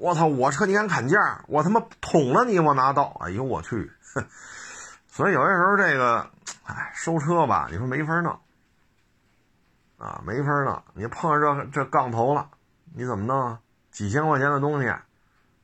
[0.00, 0.24] 我操！
[0.24, 1.44] 我车你敢砍价？
[1.46, 2.58] 我他妈捅了你！
[2.58, 3.14] 我拿刀！
[3.20, 3.92] 哎呦我去！
[5.06, 6.30] 所以有些时候这个，
[6.64, 8.40] 哎，收车吧，你说没法弄
[9.98, 10.82] 啊，没法弄。
[10.94, 12.48] 你碰上这这杠头了，
[12.94, 13.60] 你怎么弄啊？
[13.90, 14.90] 几千块钱的东西，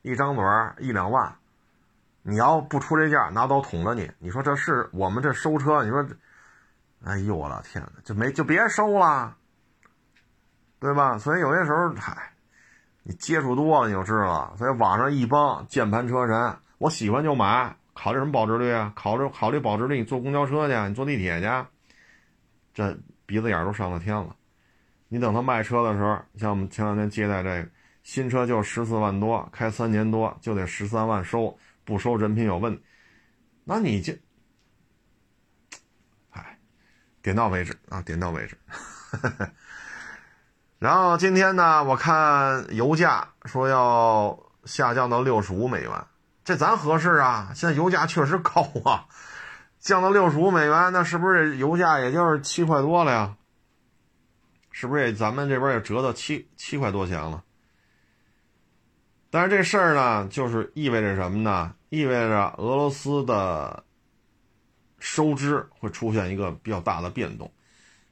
[0.03, 0.45] 一张嘴
[0.77, 1.35] 一两万，
[2.21, 5.83] 你要不出这价，拿刀捅了你，你说这是我们这收车？
[5.83, 6.05] 你说，
[7.03, 9.35] 哎呦我的天哪，就没就别收了，
[10.79, 11.17] 对吧？
[11.17, 12.33] 所以有些时候，嗨。
[13.09, 18.91] 你接触多了你就知道了，所以网上一帮键盘车神，我喜欢就买，考虑什么保值率啊？
[18.97, 21.47] 考虑考虑保值率，你坐公交车去，你坐地铁去，
[22.73, 24.35] 这鼻子眼都上了天了。
[25.07, 27.69] 你等他卖车的时候，像我们前两天接待这个
[28.03, 32.83] 新车就十四万多，开三年多就得十三万收，不收人品有问题，
[33.63, 34.11] 那你就，
[36.31, 36.59] 哎，
[37.21, 38.57] 点到为止啊，点到为止。
[40.79, 45.91] 然后今天呢，我看油价说要下降到六十五美元，
[46.43, 47.51] 这咱合适啊？
[47.55, 49.05] 现在油价确实高啊，
[49.79, 53.35] 降到六十五美元，那是不是油价也就是七块多了呀？
[54.71, 57.43] 是不是也咱们这边也折到七七块多钱了？
[59.31, 61.73] 但是这事儿呢，就是意味着什么呢？
[61.89, 63.83] 意味着俄罗斯的
[64.99, 67.51] 收支会出现一个比较大的变动。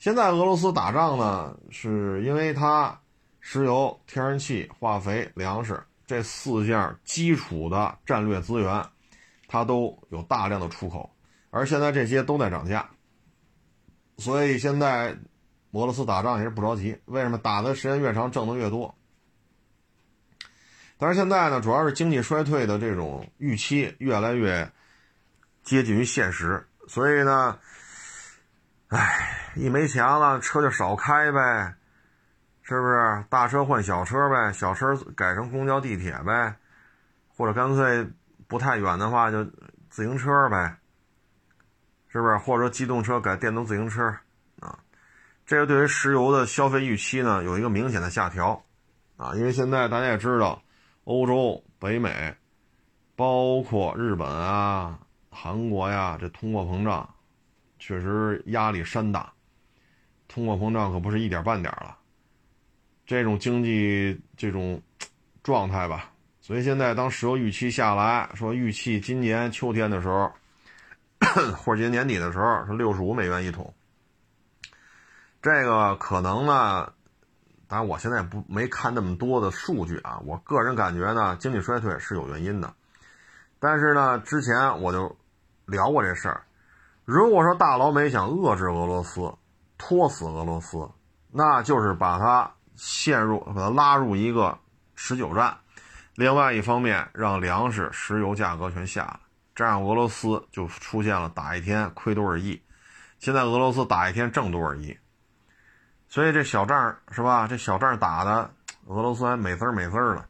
[0.06, 2.96] 现在俄罗斯打仗呢，是因为它
[3.40, 8.86] 石油、天然气、化肥、粮食这四项基础的战略资源，
[9.48, 11.10] 它都有大量的出口，
[11.50, 12.88] 而现在这些都在涨价，
[14.20, 15.18] 所以现在
[15.72, 16.96] 俄罗斯打仗也是不着急。
[17.06, 17.40] 为什么？
[17.40, 18.94] 打的时间越长，挣的越多。
[21.00, 24.72] 但是现在呢，主要是经济衰退的这种预期越来越
[25.64, 27.58] 接近于现实，所以呢，
[28.96, 31.76] 唉，一没钱了，车就少开呗，
[32.62, 33.26] 是不是？
[33.30, 36.56] 大车换小车呗，小车改成公交、地铁呗，
[37.36, 38.08] 或者干脆
[38.48, 39.44] 不太远的话就
[39.90, 40.78] 自行车呗，
[42.08, 42.38] 是不是？
[42.38, 44.08] 或者说机动车改电动自行车
[44.62, 44.80] 啊？
[45.46, 48.64] 这个对于石油的消费预期呢，有一个明显的下调
[49.18, 50.62] 啊，因为现在大家也知道。
[51.04, 52.36] 欧洲、北美，
[53.16, 54.98] 包括日本啊、
[55.30, 57.08] 韩国呀，这通货膨胀
[57.80, 59.32] 确实压力山大。
[60.28, 61.98] 通货膨胀可不是一点半点了。
[63.06, 64.82] 这种经济这种
[65.44, 66.12] 状态吧，
[66.42, 70.32] 所以现在当石油预期下来说，预期今年秋天的时候，
[71.58, 73.74] 或者今年年底的时候是六十五美元一桶。
[75.42, 76.92] 这个可能呢。
[77.68, 80.22] 当然，我现在不没看那么多的数据啊。
[80.24, 82.72] 我个人感觉呢，经济衰退是有原因的。
[83.58, 85.18] 但是呢，之前我就
[85.66, 86.45] 聊过这事儿。
[87.06, 89.32] 如果说大老美想遏制俄罗斯、
[89.78, 90.90] 拖死俄罗斯，
[91.32, 94.58] 那就是把它陷入、把它拉入一个
[94.96, 95.56] 持久战。
[96.16, 99.20] 另外一方面，让粮食、石油价格全下来，
[99.54, 102.60] 这样俄罗斯就出现了打一天亏多少亿。
[103.20, 104.98] 现在俄罗斯打一天挣多少亿？
[106.08, 107.48] 所以这小仗是吧？
[107.48, 108.50] 这小仗打的
[108.88, 110.26] 俄罗斯还美滋美滋的。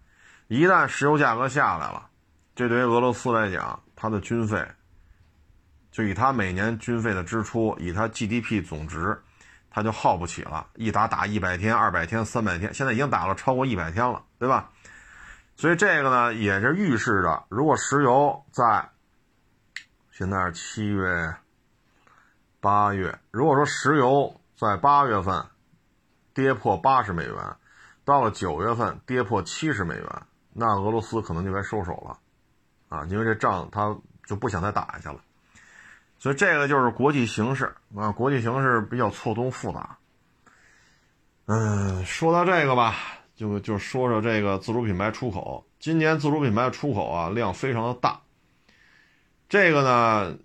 [0.48, 2.08] 一旦石油价格下来了，
[2.54, 4.68] 这对于俄罗斯来讲，它的军费，
[5.96, 9.18] 就以它每年军费的支出，以它 GDP 总值，
[9.70, 10.68] 它就耗不起了。
[10.76, 14.72] 一打打一百天、二百天、三百天，现在已经打了超过一百天了，对吧？
[15.56, 18.90] 所以这个呢，也是预示着，如果石油在
[20.12, 21.34] 现在是七月、
[22.60, 25.46] 八月，如果说石油在八月份。
[26.34, 27.56] 跌破八十美元，
[28.04, 32.20] 到了九月份跌破七十美元，那俄罗斯可能就该收手了，
[32.90, 33.96] 啊，因为这仗他
[34.28, 35.22] 就不想再打下去了。
[36.26, 39.96] 所以这个就是国际形势啊，国际形势比较错综复杂。
[41.46, 42.96] 嗯，说到这个吧，
[43.36, 48.20] 就就说说这个自主品牌出口，今年自主品牌出口啊量非常的大，
[49.48, 50.36] 这个呢。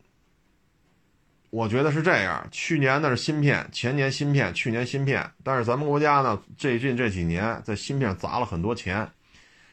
[1.49, 9.11] 我觉得是这样，去年那是芯片，前年芯片，去年芯片，但是咱们国家呢，最近这几年在芯片砸了很多钱，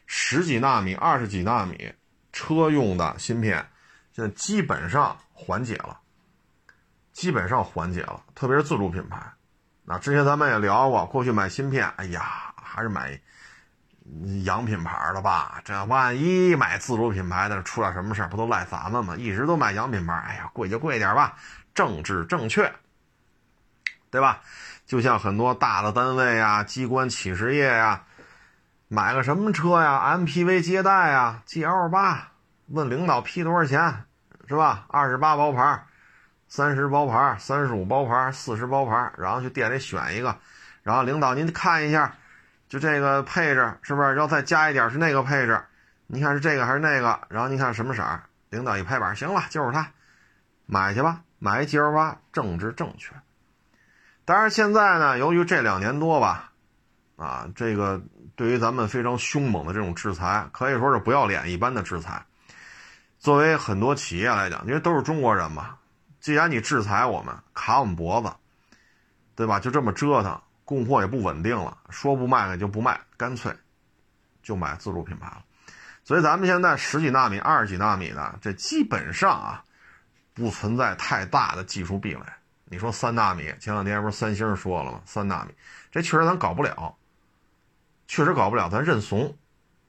[0.05, 1.91] 十几纳米、二十几纳米
[2.31, 3.57] 车用的芯片，
[4.13, 5.99] 现在基本上缓解了，
[7.13, 9.21] 基本上缓解了，特别是自主品牌。
[9.85, 13.17] 那之前咱们也聊过，过去买芯片，哎呀，还是买
[14.43, 19.15] 洋品牌的吧，这万一买自主品牌的出了什么事不都赖咱们吗？
[19.15, 21.37] 一直都买洋品牌，哎呀，贵就贵点吧。
[21.75, 22.73] 政治正确，
[24.09, 24.41] 对吧？
[24.87, 28.03] 就像很多大的单位啊、机关、企事业呀，
[28.87, 32.31] 买个什么车呀？MPV 接待呀，GL 八，
[32.67, 34.06] 问领导批多少钱，
[34.47, 34.85] 是吧？
[34.87, 35.83] 二十八包牌，
[36.47, 40.37] 三十包牌，三十五包牌，四十包牌，然后去店里选一个，
[40.83, 42.15] 然后领导您看一下，
[42.69, 44.89] 就这个配置是不是要再加一点？
[44.89, 45.61] 是那个配置？
[46.07, 47.19] 你看是这个还是那个？
[47.29, 48.23] 然后你看什么色儿？
[48.49, 49.91] 领导一拍板，行了，就是它，
[50.65, 51.21] 买去吧。
[51.39, 53.13] 买一 G L 八政治正确，
[54.25, 56.51] 当然现在呢，由于这两年多吧，
[57.15, 58.01] 啊，这个
[58.35, 62.25] 对于咱们非常凶猛的这种制裁，可以说是不要脸一般的制裁。
[63.27, 65.77] 作为很多企业来讲，因为都是中国人嘛，
[66.21, 68.31] 既然你制裁我们，卡我们脖子，
[69.35, 69.59] 对吧？
[69.59, 73.53] 就这么折腾，供货也不稳定了，说不卖了就不卖，干脆
[74.41, 75.43] 就买自主品牌了。
[76.05, 79.61] 所以咱们现在十几纳米、二十几纳米的，这基本上啊。
[80.33, 82.21] 不存在太大的技术壁垒。
[82.63, 85.01] 你说三纳米，前两天不是三星说了吗？
[85.03, 85.53] 三纳米，
[85.91, 86.95] 这确实咱搞不了，
[88.07, 89.35] 确实搞不了，咱认怂。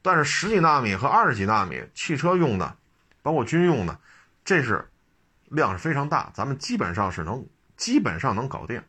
[0.03, 2.77] 但是十几纳米和二十几纳米，汽车用的，
[3.23, 3.99] 包括军用的，
[4.45, 4.91] 这是
[5.47, 8.83] 量是非常大，咱们基本上是能基本上能搞定。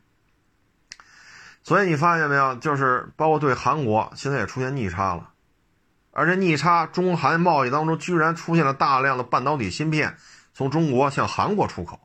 [1.62, 5.30] 所以你发现没有，就是包括对韩国，现在也出现逆差了，
[6.10, 10.16] 而且逆差，中韩贸易当中居然出现了大量的半导体芯片。
[10.52, 12.00] 从中国向韩国出口，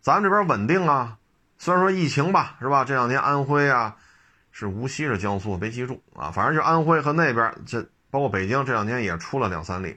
[0.00, 1.18] 咱们这边稳定啊，
[1.58, 2.84] 虽然说疫情吧，是吧？
[2.84, 3.96] 这两天安徽啊，
[4.52, 9.96] 是无锡是江苏，没记住啊，反正就安徽和那边，这包括北京这两天也出了两三例。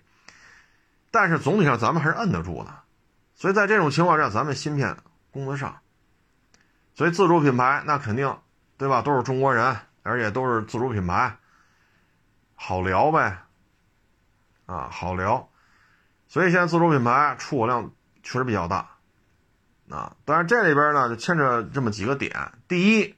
[1.11, 2.73] 但是总体上咱们还是摁得住的，
[3.35, 4.95] 所以在这种情况下，咱们芯片
[5.29, 5.77] 供得上。
[6.95, 8.35] 所以自主品牌那肯定，
[8.77, 9.01] 对吧？
[9.01, 11.37] 都是中国人，而且都是自主品牌，
[12.55, 13.43] 好聊呗，
[14.65, 15.49] 啊，好聊。
[16.27, 17.91] 所以现在自主品牌出货量
[18.23, 18.89] 确实比较大，
[19.89, 22.33] 啊，但是这里边呢就牵扯这么几个点。
[22.67, 23.15] 第一，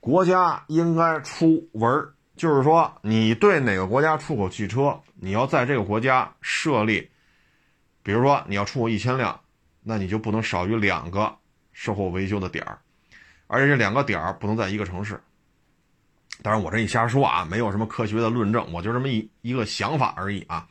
[0.00, 7.10] 国家应该出文就是说你对哪个国家出口汽车，你要在这个国家设立，
[8.02, 9.38] 比如说你要出口一千辆，
[9.82, 11.36] 那你就不能少于两个
[11.72, 12.78] 售后维修的点儿，
[13.46, 15.20] 而且这两个点儿不能在一个城市。
[16.42, 20.66] 当然我这一瞎说啊，没有什么科学的论证，我就这么一一个想法而已啊。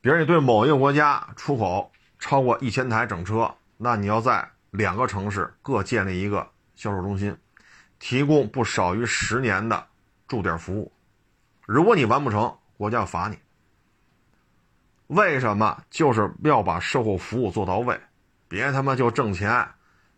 [0.00, 7.36] 比如你对某一个国家出口超过一千台整车，那你要在两个城市各建立一个销售中心，
[7.98, 9.86] 提供不少于十年的
[10.26, 10.90] 驻点服务。
[11.66, 13.36] 如果你完不成，国家要罚你。
[15.08, 15.82] 为什么？
[15.90, 18.00] 就是要把售后服务做到位，
[18.48, 19.68] 别他妈就挣钱，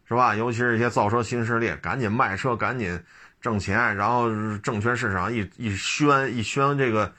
[0.07, 0.35] 是吧？
[0.35, 3.03] 尤其是一些造车新势力，赶紧卖车，赶紧
[3.41, 7.13] 挣钱，然后证券市场一一宣一宣这个。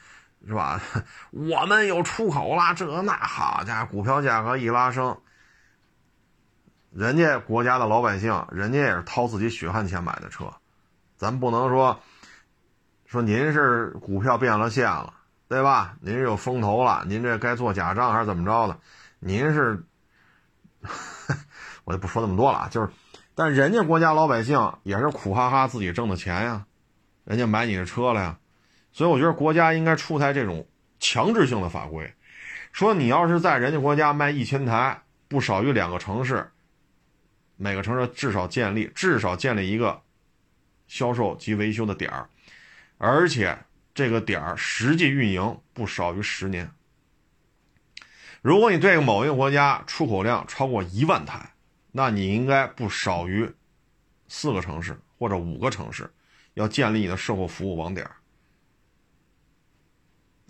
[0.46, 0.80] 是吧？
[1.32, 5.18] 我们有出口了，这那好家伙，股票价格一拉升，
[6.94, 10.46] 人家国家的老百姓，人家也是掏自己血汗钱买的车，
[11.18, 12.00] 咱不能说
[13.08, 15.16] 说您是股票变了线了，
[15.48, 15.96] 对吧？
[16.02, 18.78] 您有风投了，您这该做假账还是怎么着的？
[19.20, 19.84] 您是，
[21.86, 22.90] 我就不说那么多了，就是，
[23.34, 26.66] 但人家国家老百姓也是苦哈哈自己挣的钱呀，
[27.24, 28.38] 人家买你的车了呀。
[28.92, 30.68] 所以我觉得国家应该出台这种
[31.00, 32.14] 强制性的法规，
[32.72, 36.50] 说你要是在人家国家卖一千台，不少于两个城市，
[37.56, 40.02] 每个城市至少建立至少建立一个
[40.88, 42.28] 销售及维修的点儿，
[42.98, 43.58] 而且
[43.98, 46.70] 这个点儿实际运营不少于十年。
[48.44, 51.56] 如果你对某一个国家出口量超过一万台，
[51.92, 53.52] 那你应该不少于
[54.28, 56.08] 四个城市或者五个城市
[56.54, 58.06] 要建立你的售后服务网点。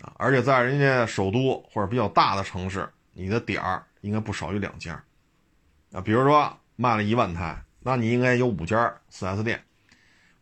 [0.02, 5.02] 啊，而且在人家首都或者比较大的城市，你的点儿应该不少于两家。
[5.92, 9.64] 啊，比如说卖了一万台，那你应该有五家 4S 店，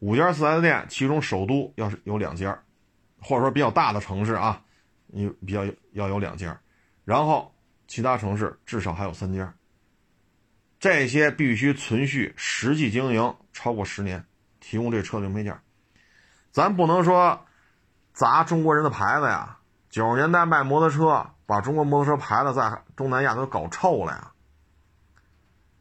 [0.00, 2.60] 五家 4S 店，其中首都要是有两家，
[3.20, 4.62] 或者说比较大的城市啊，
[5.06, 6.58] 你比较要有两家，
[7.04, 7.54] 然后
[7.86, 9.54] 其他城市至少还有三家。
[10.78, 14.24] 这些必须存续实际经营超过十年，
[14.60, 15.58] 提供这车零配件。
[16.50, 17.42] 咱不能说。
[18.18, 19.58] 砸中国人的牌子呀！
[19.90, 24.32] 九十年代卖摩托车，把中国摩托车牌子在东南亚都搞臭了呀。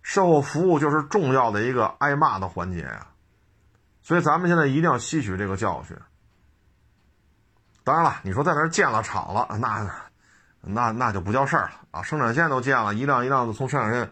[0.01, 3.07] 售后服务就是重要的一个挨骂的环节呀，
[4.01, 5.95] 所以咱们现在一定要吸取这个教训。
[7.85, 9.87] 当然了，你说在那建了厂了，那
[10.61, 12.01] 那那就不叫事儿了啊！
[12.01, 14.11] 生产线都建了，一辆一辆的从生产线，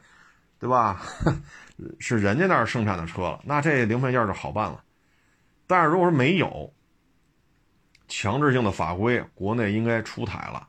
[0.60, 1.02] 对吧？
[2.00, 4.84] 是人家那儿生产的车了，那这零配件就好办了。
[5.66, 6.72] 但是如果说没有，
[8.08, 10.68] 强制性的法规，国内应该出台了，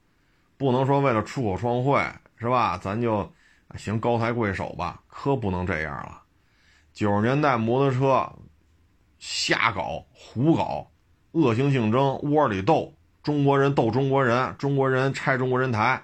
[0.56, 2.02] 不能说为了出口双汇
[2.38, 2.78] 是吧？
[2.78, 3.30] 咱就
[3.76, 6.22] 行高抬贵手吧，可不能这样了。
[6.94, 8.32] 九十年代摩托车
[9.18, 10.90] 瞎搞、胡搞、
[11.35, 12.94] 恶性竞争、窝里斗，
[13.25, 16.01] 中国人斗中国人，中国人拆中国人台，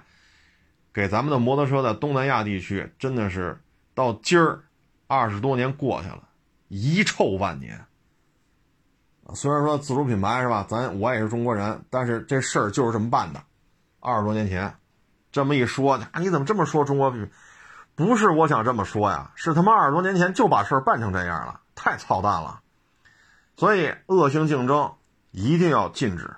[0.93, 3.57] 给咱们的摩托车在东南亚地区真的是
[3.95, 4.59] 到今儿
[5.07, 6.23] 二十多年过去了，
[6.67, 7.79] 遗臭万年。
[9.33, 13.41] 虽然说自主品牌是吧，咱我也是中国人，但是这事儿就是这么办的。
[14.01, 14.73] 二十多年前，
[15.31, 17.13] 这么一说，你怎么这么说中国？
[17.95, 22.61] 不是我想这么说呀，是他妈二十多年前就把事儿办成这样了，太操蛋了。
[23.55, 24.93] 所以恶性竞争
[25.31, 26.35] 一定要禁止，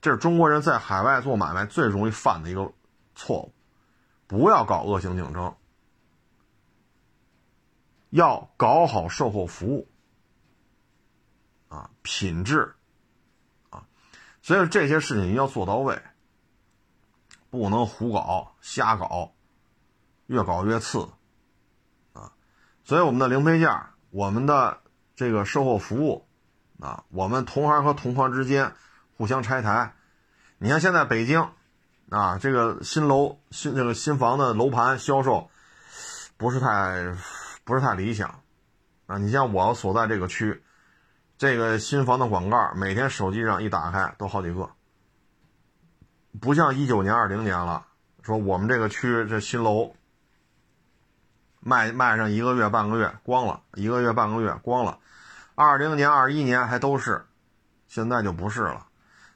[0.00, 2.72] 这是中国人在海外做买卖最容易犯的一个
[3.14, 3.54] 错误。
[4.26, 5.54] 不要搞恶性竞争，
[8.10, 9.88] 要搞好售后服务。
[11.68, 12.72] 啊，品质，
[13.70, 13.84] 啊，
[14.42, 16.00] 所以这些事情要做到位，
[17.50, 19.32] 不能胡搞、瞎搞，
[20.26, 21.08] 越搞越次，
[22.12, 22.30] 啊，
[22.84, 23.68] 所以我们的零配件、
[24.10, 24.82] 我们的
[25.16, 26.28] 这个售后服务，
[26.84, 28.74] 啊，我们同行和同行之间
[29.16, 29.94] 互相拆台。
[30.58, 31.48] 你看现在北京，
[32.10, 35.48] 啊，这个新楼、新这个新房的楼盘销售
[36.36, 37.16] 不是太
[37.64, 38.42] 不是太理想，
[39.06, 40.62] 啊，你像我所在这个区。
[41.38, 44.70] 这个新房的广告，每天手机上一打开都好几个，
[46.40, 47.86] 不像一九年、二零年了。
[48.22, 49.94] 说我们这个区这新楼
[51.60, 54.98] 卖卖上一个月半个月光了，一个月半个月光了。
[55.54, 57.24] 二零年、二一年还都是，
[57.86, 58.88] 现在就不是了。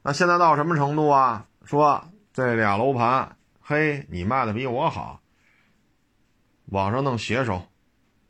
[0.02, 1.46] 那现在到什么程度啊？
[1.64, 2.02] 说
[2.32, 5.20] 这俩楼盘，嘿，你卖的比我好，
[6.66, 7.62] 网上弄写手，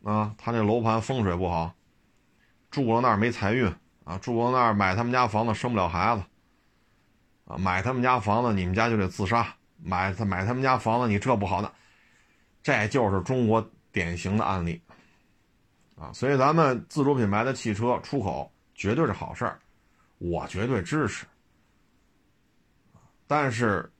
[0.03, 1.73] 啊，他那楼盘风水不好，
[2.71, 3.73] 住了那儿没财运
[4.05, 6.23] 啊，住了那儿买他们家房子生不了孩子，
[7.47, 11.73] 啊，买他们家房子你们家就得自杀，买他买他们家房子你这不好的，
[12.63, 14.83] 这就是中国典型的案例，
[16.01, 19.59] 啊，所以咱们自主品牌的汽车出口绝对是好事儿，
[20.19, 21.27] 我绝对支持。
[23.27, 23.91] 但是，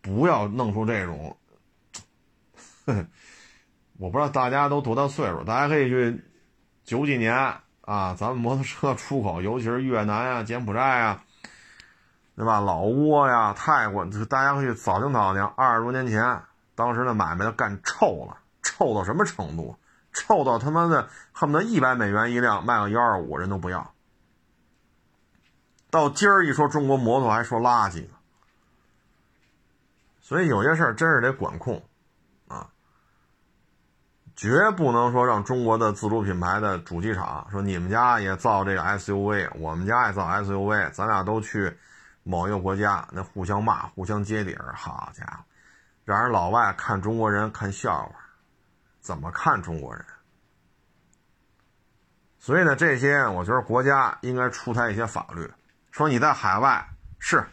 [0.00, 1.36] 不要弄出这种，
[3.98, 6.24] 我不知道大家都多大岁数，大家可以去
[6.84, 7.34] 九几年
[7.82, 11.24] 啊，咱们摩托车出口，尤其是越南啊、柬埔寨啊，
[12.36, 12.60] 对吧？
[12.60, 16.42] 老挝呀、泰国，大家可以扫听扫听，二十多年前，
[16.74, 19.76] 当时的买卖都干臭了，臭到什么程度？
[20.12, 23.92] 臭到他妈的恨不得一百美元一辆，卖个幺二五人都不要。
[25.90, 28.14] 到今儿一说中国摩托，还说垃圾呢。
[30.20, 31.82] 所以有些事儿真是得管控，
[32.48, 32.70] 啊，
[34.34, 41.76] 绝不能说让中国的自主品牌的主机厂说你们家也造这个 SUV，我们家也造 SUV，咱俩都去
[42.22, 45.44] 某一个国家，那互相骂、互相揭底儿，好家伙，
[46.06, 48.21] 让人老外看中国人看笑话，
[49.02, 50.02] 怎么看中国人？
[52.38, 55.52] 所以呢，这些我觉得国家应该出台一些法律，
[55.90, 56.88] 说你在海外
[57.18, 57.46] 是。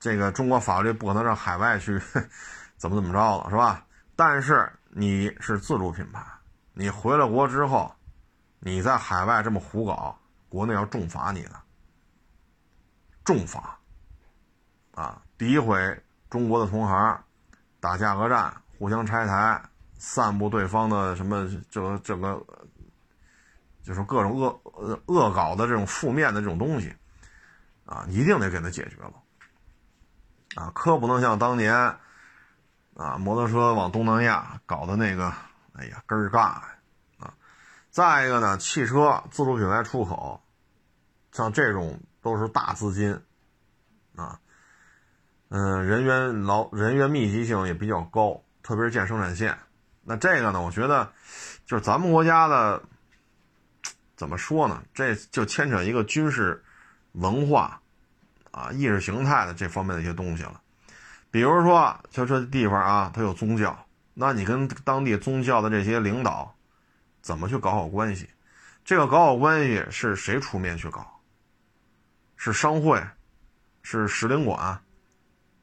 [0.00, 2.00] 这个中国法律不可能让海外去
[2.78, 3.84] 怎么怎么着了，是吧？
[4.14, 6.24] 但是你是自主品牌，
[6.72, 7.92] 你回了国之后，
[8.60, 10.16] 你在海外这么胡搞，
[10.48, 11.60] 国内要重罚你的，
[13.24, 13.76] 重罚
[14.94, 15.20] 啊！
[15.36, 17.24] 诋毁中国的同行，
[17.80, 19.60] 打价格战，互相拆台，
[19.98, 22.40] 散布对方的什么这个这个，
[23.82, 26.94] 就是各种恶恶搞的这种负面的这种东西
[27.84, 29.12] 啊，一定得给他解决了。
[30.54, 31.74] 啊，可不能像当年，
[32.94, 35.32] 啊，摩托车往东南亚搞的那个，
[35.74, 36.62] 哎呀，根儿尬
[37.18, 37.34] 啊！
[37.90, 40.40] 再一个呢，汽车自主品牌出口，
[41.32, 43.20] 像这种都是大资金，
[44.16, 44.40] 啊，
[45.48, 49.58] 嗯，人员劳人员密集性也比较高，特别是建生产线。
[50.08, 51.12] 那这个呢，我觉得
[51.66, 52.82] 就是咱们国家的，
[54.16, 54.82] 怎么说呢？
[54.94, 56.64] 这就牵扯一个军事
[57.12, 57.80] 文化。
[58.50, 60.60] 啊，意识形态的这方面的一些东西了，
[61.30, 66.52] 比如说，就这地方啊，它有宗教，那你跟当地宗教的这些领导
[67.20, 68.28] 怎么去搞好关系？
[68.84, 71.20] 这个搞好关系是谁出面去搞？
[72.36, 73.00] 是商会，
[73.82, 74.80] 是使领馆，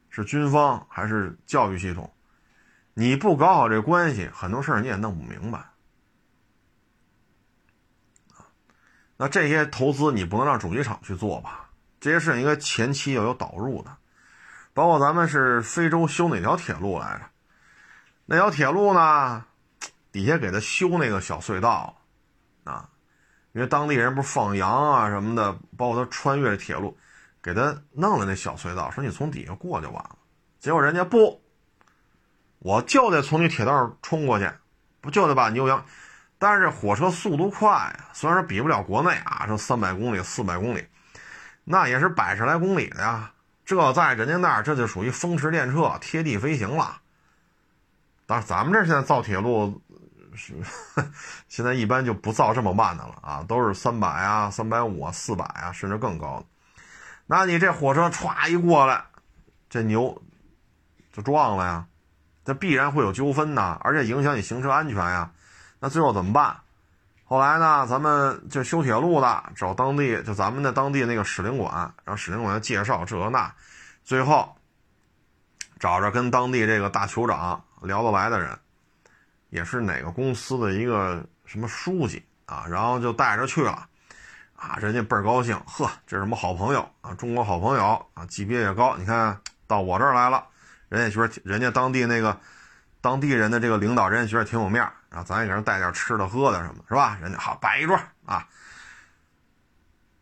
[0.10, 2.10] 是军方，还是教育系统？
[2.96, 5.64] 你不搞好这关系，很多事儿你也弄不明白。
[9.18, 11.70] 那这些投资你不能让主机厂去做吧？
[12.00, 13.98] 这些事情应该前期要有导入的，
[14.74, 17.26] 包括咱们是非洲修哪条铁路来着？
[18.26, 19.46] 那条铁路呢，
[20.12, 21.98] 底下给他修那个小隧道，
[22.64, 22.90] 啊，
[23.52, 26.98] 因为当地人不是放羊啊什么的，包括他穿越铁路，
[27.42, 30.18] 给他弄了那小隧道，说你从底下过就完了。
[30.60, 31.42] 结果人家不，
[32.66, 34.50] 我就得从你铁道冲过去，
[35.00, 35.86] 不就得把牛羊？
[36.40, 40.84] 但是火车速度快啊，虽然说比不了国内啊，说三百公里、四百公里。
[41.64, 43.32] 那也是百十来公里的呀，
[43.66, 47.02] 这在人家那儿这就属于风驰电掣、贴地飞行了。
[48.26, 49.80] 但是，咱们这现在造铁路
[50.34, 50.56] 是
[51.48, 56.46] 现在一般就不造这么慢的了啊，都是三百啊、三百五啊、四百啊，甚至更高的。
[57.28, 59.06] 那你这火车歘一过来，
[59.70, 60.20] 这牛
[61.14, 61.86] 就撞了呀，
[62.46, 65.32] 这必然会有纠纷呐，而且影响你行车安全呀。
[65.80, 66.56] 那最后怎么办？
[67.26, 73.52] 后来呢，咱们就修铁路的，找当地就咱们的当地那个使领馆，让使领馆介绍这那，
[74.04, 74.56] 最后
[75.80, 78.56] 找着跟当地这个大酋长聊得来的人，
[79.50, 83.88] 也是哪个公司的一个什么书记啊，然后就带着去了，
[84.56, 89.36] 啊，人家倍儿高兴，呵，这是什么好朋友啊，中国好朋友啊，级别也高，你看
[89.66, 90.46] 到我这儿来了，
[90.90, 92.40] 人家觉得人家当地那个
[93.02, 94.94] 当地人的这个领导人觉得挺有面儿。
[95.10, 97.18] 啊，咱也给人带点吃的喝的什么，是吧？
[97.22, 98.46] 人家好摆一桌啊，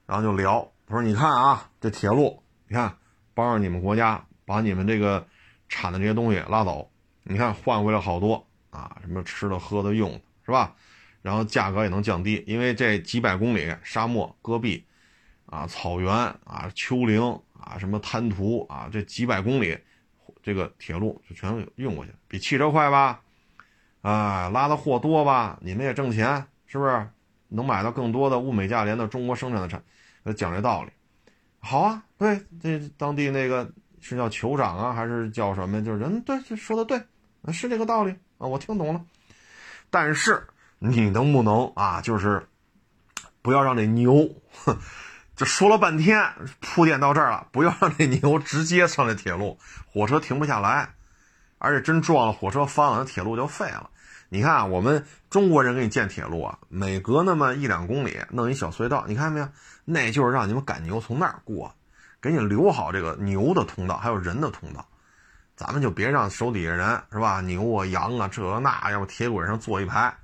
[0.06, 0.72] 然后就聊。
[0.86, 2.96] 他说：“你看啊，这铁路，你看
[3.34, 5.26] 帮着你们国家把你们这个
[5.68, 6.92] 产的这些东西拉走，
[7.24, 10.76] 你看换回来好多啊，什么吃的、喝的、用的，是吧？
[11.24, 14.86] 然后价格也能降低，因为这几百公里沙漠、戈壁
[15.48, 17.20] 啊、草原啊、丘陵
[17.60, 19.80] 啊、什么滩涂啊，这几百公里
[20.44, 23.22] 这个铁路就全运过去，比汽车快吧？”
[24.04, 27.08] 啊，拉的货多吧，你们也挣钱，是不是？
[27.48, 29.82] 能买到更多的物美价廉的中国生产的产，
[30.36, 30.90] 讲这道理。
[31.60, 33.72] 好啊，对，这当地那个
[34.02, 35.82] 是叫酋长啊，还是叫什么？
[35.86, 37.02] 就是人对，说的对，
[37.54, 39.06] 是这个道理啊，我听懂了。
[39.90, 40.46] 但是
[40.80, 42.46] 你能不能啊，就是
[43.42, 44.78] 不要让这牛，哼
[45.36, 50.94] 就说了半天铺垫到这儿了，不要让这牛直接上这铁路，火车停不下来，
[51.58, 53.90] 而且真撞了火车翻了，那铁路就废了。
[54.30, 59.48] 你看，我们中国人给你建铁路啊，每隔那么一两公里弄一小隧道，你看没有？
[59.86, 61.74] 那就是让你们赶牛从那儿过，
[62.22, 64.86] 给你留好这个牛的通道，还有人的通道。
[65.56, 67.42] 咱们就别让手底下人是吧？
[67.42, 70.16] 牛啊、羊啊，这那，要不铁轨上坐一排。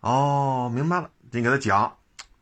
[0.00, 1.96] 哦，明白了，你给他讲，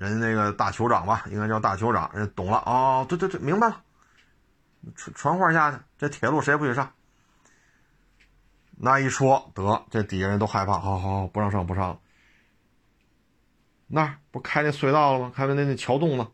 [0.04, 2.58] 人家那个大酋长吧，应该叫大酋长，人懂了。
[2.66, 3.82] 哦，对对对，明白了。
[4.94, 6.92] 传传话下去，这铁路谁也不许上？
[8.76, 12.00] 那一说得，这底下人都害怕，好好好，不让上，不上了。
[13.86, 15.32] 那不开那隧道了吗？
[15.34, 16.30] 开那那桥洞了，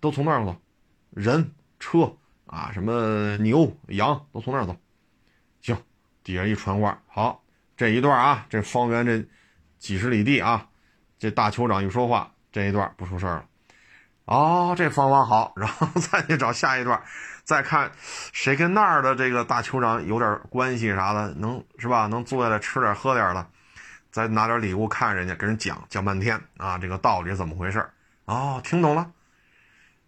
[0.00, 0.56] 都从那儿走，
[1.10, 2.16] 人车
[2.46, 4.76] 啊，什么牛羊都从那儿走。
[5.60, 5.76] 行，
[6.22, 7.42] 底下一传话，好，
[7.76, 9.26] 这一段啊，这方圆这
[9.78, 10.68] 几十里地啊，
[11.18, 13.44] 这大酋长一说话，这一段不出事儿了。
[14.24, 17.02] 哦，这方法好，然后再去找下一段，
[17.42, 17.90] 再看
[18.32, 22.06] 谁跟那儿的这个大酋长有点关系啥的，能是吧？
[22.06, 23.46] 能坐下来吃点喝点的。
[24.12, 27.88] 再拿点礼物看人家，跟人讲讲半天啊，这个道理怎么回事
[28.24, 29.12] 哦，听懂了。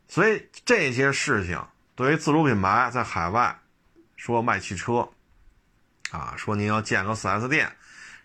[0.09, 1.65] 所以这些事情
[1.95, 3.57] 对于自主品牌在海外
[4.17, 5.09] 说卖汽车
[6.11, 7.71] 啊，说您要建个 4S 店，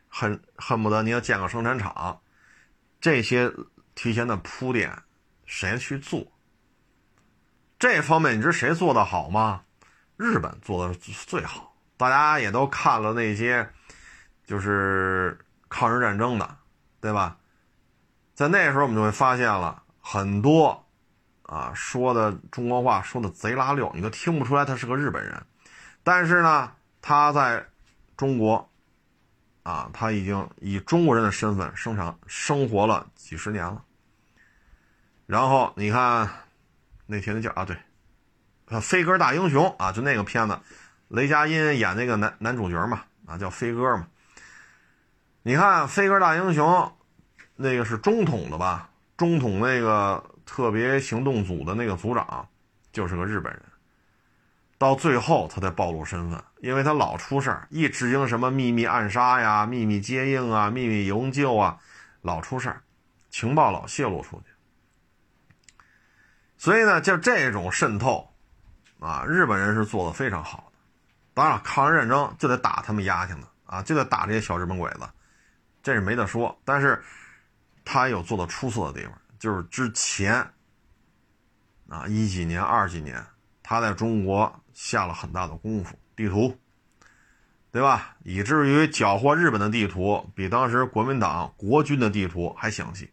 [0.10, 2.20] 恨恨不得您要建个生产厂，
[3.00, 3.52] 这些
[3.98, 4.94] 提前的铺垫，
[5.46, 6.26] 谁去做？
[7.80, 9.64] 这方面你知道谁做的好吗？
[10.16, 13.68] 日本做的最好，大家也都看了那些，
[14.46, 15.38] 就是。
[15.70, 16.60] 抗日战争的，
[17.02, 17.36] 对吧？
[18.34, 20.86] 在那时候，我们就会发现了很多
[21.44, 25.46] 啊，说的中国话说的贼拉溜，你都听不出来他是个日本人。
[26.06, 26.72] 但是呢，
[27.02, 27.68] 他在
[28.16, 28.72] 中国
[29.64, 33.84] 啊，他已经以中国人的身份生产生活了几十年了。
[35.28, 36.28] 然后你看
[37.06, 37.78] 那天的叫啊，对，
[38.82, 40.58] 《飞哥大英雄》啊，就那个片子，
[41.10, 44.08] 雷佳音演那个男男主角嘛，啊，叫飞哥嘛。
[45.44, 46.66] 你看《飞哥大英雄》，
[47.58, 48.90] 那个是中统的吧？
[49.18, 52.48] 中统那个特别行动组的那个组长，
[52.94, 53.62] 就是个日本人。
[54.78, 61.78] 到最后他才暴露身份，因为他老出事儿，一执行什么秘密暗杀呀、秘密接应啊、秘密营救啊，
[62.22, 62.82] 老出事儿，
[63.30, 64.54] 情报老泄露出去。
[66.58, 68.28] 所以呢，就这种渗透，
[69.00, 70.80] 啊，日本人是做的非常好的。
[71.34, 75.08] 当然，抗日战争就得打他们丫挺的啊，就得打这些小日本鬼子。
[75.84, 77.02] 这是没得说，但是
[77.86, 80.46] 他有做的出色的地方，就是之前
[81.88, 83.24] 啊一几年、二几年，
[83.62, 86.58] 他在中国下了很大的功夫，地图，
[87.72, 88.16] 对吧？
[88.24, 93.10] 以至于缴获日本的地图比当时国民党国军的地图还详细。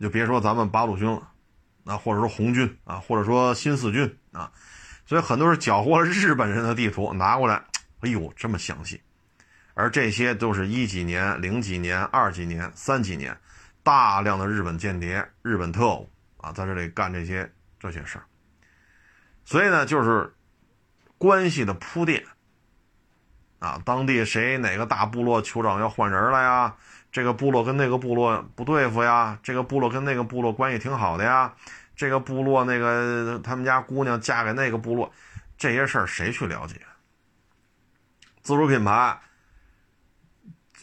[0.00, 1.30] 就别说咱们八路军了，
[1.86, 4.52] 啊，或者说红军啊，或者说新四军啊，
[5.06, 7.54] 所以很多是缴获了日本人的地图拿过来，
[8.00, 9.00] 哎呦，这么详细。
[9.74, 13.38] 而这些都是一几年、零几年、二几年、三几年，
[13.82, 18.24] 大量的日本间谍、日本特务啊，在这里干这些这些事儿。
[19.44, 20.34] 所以呢，就是
[21.18, 22.24] 关系的铺垫
[23.58, 26.74] 啊，当地谁哪个大部落酋长要换人了呀？
[27.16, 29.38] 这个部落跟那个部落不对付呀？
[29.42, 31.54] 这个部落跟那个部落关系挺好的呀？
[31.96, 35.10] 这个部落那个他们家姑娘嫁给那个部落，
[35.56, 36.78] 这些事儿谁去了解？
[38.42, 39.18] 自主品牌。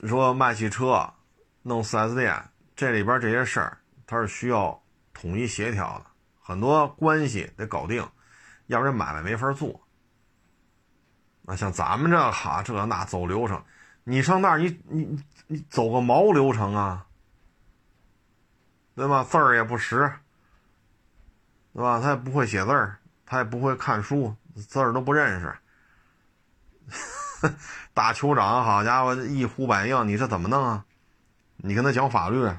[0.08, 1.08] 说卖汽车，
[1.62, 2.44] 弄 4S 店，
[2.76, 3.78] 这里边这些事儿，
[4.08, 4.82] 它是需要
[5.14, 6.06] 统一协调的，
[6.42, 8.04] 很多关系得搞定，
[8.66, 9.80] 要不然买卖没法做。
[11.44, 13.64] 那像咱们这哈这那走流程，
[14.04, 17.06] 你上那儿你你你走个毛流程啊，
[18.96, 19.24] 对吧？
[19.24, 20.12] 字儿也不识，
[21.74, 22.00] 对吧？
[22.00, 25.56] 他也不会写字儿，他也不会看书，字儿都不认识。
[27.94, 30.86] 大酋长，好家伙，一呼百应，你这怎么弄啊？
[31.58, 32.50] 你跟他讲法律，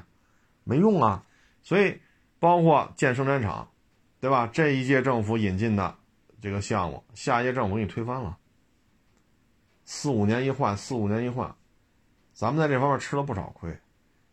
[0.63, 1.23] 没用啊。
[1.63, 1.99] 所以，
[2.39, 3.67] 包括建生产厂，
[4.19, 4.47] 对吧？
[4.47, 5.95] 这一届政府引进的
[6.41, 8.37] 这个项目，下一届政府给你推翻了。
[9.83, 11.55] 四五年一换，四五年一换，
[12.35, 13.75] 咱们在这方面吃了不少亏。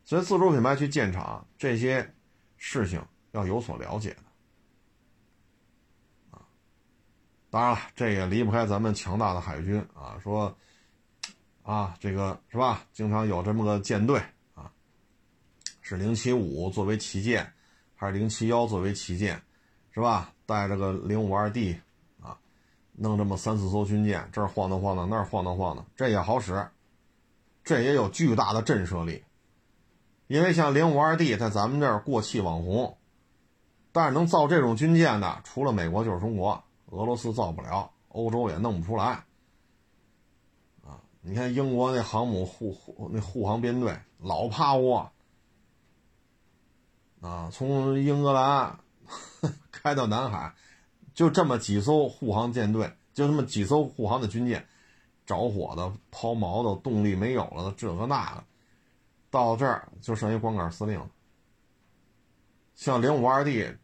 [0.05, 2.13] 所以，自主品牌去建厂，这些
[2.59, 4.17] 事情要有所了解的。
[7.49, 10.19] 当然了，这也离不开咱们强大的海军啊。
[10.23, 10.57] 说，
[11.63, 12.83] 啊，这个是吧？
[12.93, 14.21] 经常有这么个舰队
[14.55, 14.73] 啊，
[15.83, 17.53] 是零七五作为旗舰，
[17.95, 19.41] 还是零七幺作为旗舰，
[19.91, 20.33] 是吧？
[20.47, 21.79] 带着个零五二 D
[22.21, 22.39] 啊，
[22.93, 26.67] 弄这么三四艘军舰，这儿晃荡晃荡，那儿晃荡晃荡，这也好使，
[27.65, 29.25] 这也有巨大的震慑力。
[30.27, 32.97] 因为像零五二 D 在咱们这儿过气网红，
[33.93, 39.05] 但是能造这种军舰的，除了美国就是中国，俄罗斯造不了，欧洲也弄不出来。
[40.85, 45.13] 啊你看英国那航母护护那护航编队老趴窝
[47.21, 48.81] 啊，从英格兰
[49.71, 50.53] 开到南海，
[51.15, 54.67] 就这么几艘护航舰队，就这么几艘护航的军舰，
[55.33, 58.45] 着火的、抛锚的、动力没有了的，这个那个，
[59.31, 61.11] 到这儿就剩一光杆司令了。
[62.75, 63.75] 像零五二 D，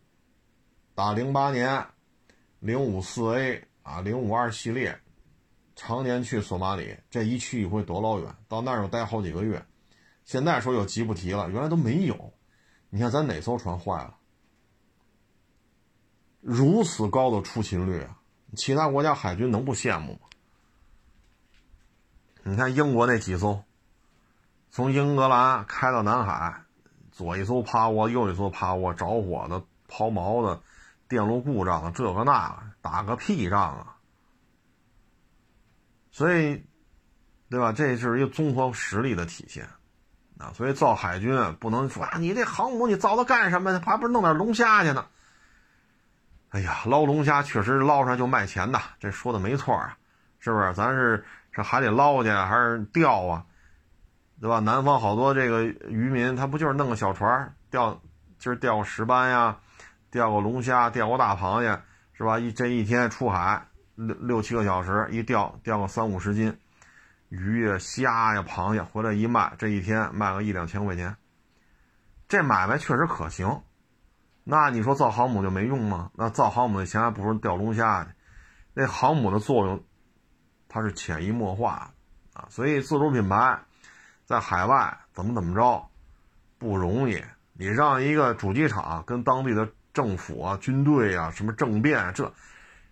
[0.94, 1.86] 打零八年，
[2.58, 5.00] 零五四 A 啊，零五二系列。
[5.74, 9.64] 常年去索马里，这一去一回多老远，到那儿又待好几个月。
[10.24, 12.32] 现在说有吉布提了，原来都没有。
[12.90, 14.16] 你看咱哪艘船坏了？
[16.40, 18.20] 如此高的出勤率啊，
[18.56, 20.27] 其他国家海军能不羡慕吗？
[22.48, 23.62] 你看英国那几艘，
[24.70, 26.62] 从英格兰开到南海，
[27.12, 30.58] 左一艘趴窝，右一艘趴窝，着火的、抛锚的、
[31.08, 33.96] 电路故障的，这个那个，打个屁仗啊！
[36.10, 36.64] 所以，
[37.50, 37.70] 对吧？
[37.70, 39.68] 这是一个综合实力的体现，
[40.38, 43.82] 啊，所以造海军不能说啊，你这航母你造它干什么呢？
[43.84, 45.04] 还不是弄点龙虾去呢？
[46.48, 49.98] 哎呀，捞龙虾确实捞上来就卖钱的，这说的没错啊，
[50.38, 50.72] 是不是？
[50.72, 51.22] 咱是
[51.58, 53.44] 这海里捞去还是钓啊？
[54.40, 54.60] 对吧？
[54.60, 58.00] 南方好多这个渔民，他不就是弄个小船钓，
[58.38, 59.58] 今儿钓个石斑呀，
[60.08, 61.82] 钓个龙虾，钓个大螃蟹，
[62.12, 62.38] 是吧？
[62.38, 63.66] 一这一天出海。
[63.96, 66.56] 六六七个小时一钓钓个三五十斤
[67.28, 71.16] 鱼呀虾呀螃蟹回来一卖，这一天卖个一两千块钱，
[72.28, 73.62] 这买卖确实可行。
[74.44, 76.12] 那你说造航母就没用吗？
[76.14, 78.10] 那造航母的钱还不如钓龙虾去。
[78.74, 79.82] 那航母的作用，
[80.68, 81.90] 它是潜移默化
[82.34, 82.46] 啊。
[82.50, 83.58] 所以自主品牌
[84.24, 85.88] 在海外怎么怎么着
[86.58, 87.24] 不容易。
[87.52, 92.32] 你让一个主机厂跟当地的政府啊、军队啊、什么政变这。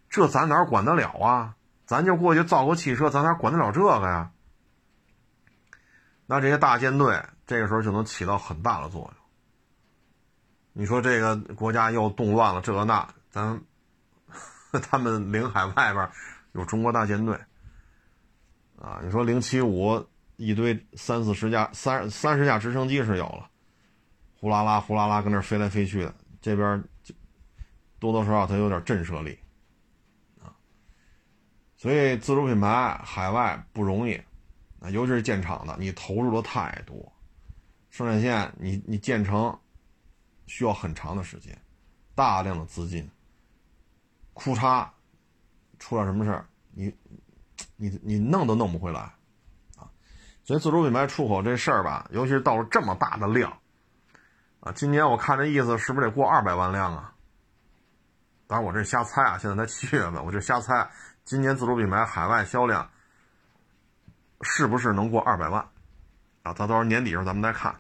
[0.09, 1.55] 这咱哪管得了啊？
[1.85, 4.31] 咱就过去造个汽车，咱哪管得了这个呀？
[6.27, 9.13] 那这些大舰队这个时候就能起到很大的作用。
[10.73, 13.61] 你说这个国家又动乱了，这个那，咱
[14.83, 16.11] 他们领海外边
[16.53, 17.39] 有中国大舰队
[18.81, 19.01] 啊。
[19.05, 20.05] 你说零七五
[20.37, 23.51] 一堆三四十架、三三十架直升机是有了，
[24.39, 27.15] 呼啦啦呼啦啦跟那飞来飞去的，这边就
[27.99, 29.39] 多多少少它有点震慑力。
[30.43, 30.55] 啊
[31.79, 34.15] 所以自主品牌海外不容易，
[34.81, 37.13] 啊，尤其是建厂的，你投入的太多，
[37.91, 39.57] 生产线你你建成
[40.47, 41.57] 需要很长的时间，
[42.15, 43.07] 大量的资金，
[44.33, 44.89] 库嚓
[45.79, 46.93] 出了什么事儿，你
[47.77, 49.01] 你你弄都弄不回来，
[49.77, 49.89] 啊，
[50.45, 53.59] 所以自主品牌出口这事儿吧，尤其是到了这么大的量，
[54.61, 57.13] 啊，今年我看这意思是不是得过二百万辆啊？
[58.47, 60.91] 当然我这瞎猜啊，现在才七月份，我这瞎猜。
[61.25, 62.89] 今年自主品牌海外销量
[64.43, 65.61] 是不是能过二百万？
[66.45, 67.75] 啊，到到时候年底时候咱们再看。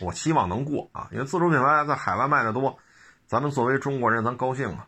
[0.00, 2.78] 我希望能过啊，因为自主品牌在海外卖的多，
[3.26, 4.86] 咱们作为中国人咱高兴啊。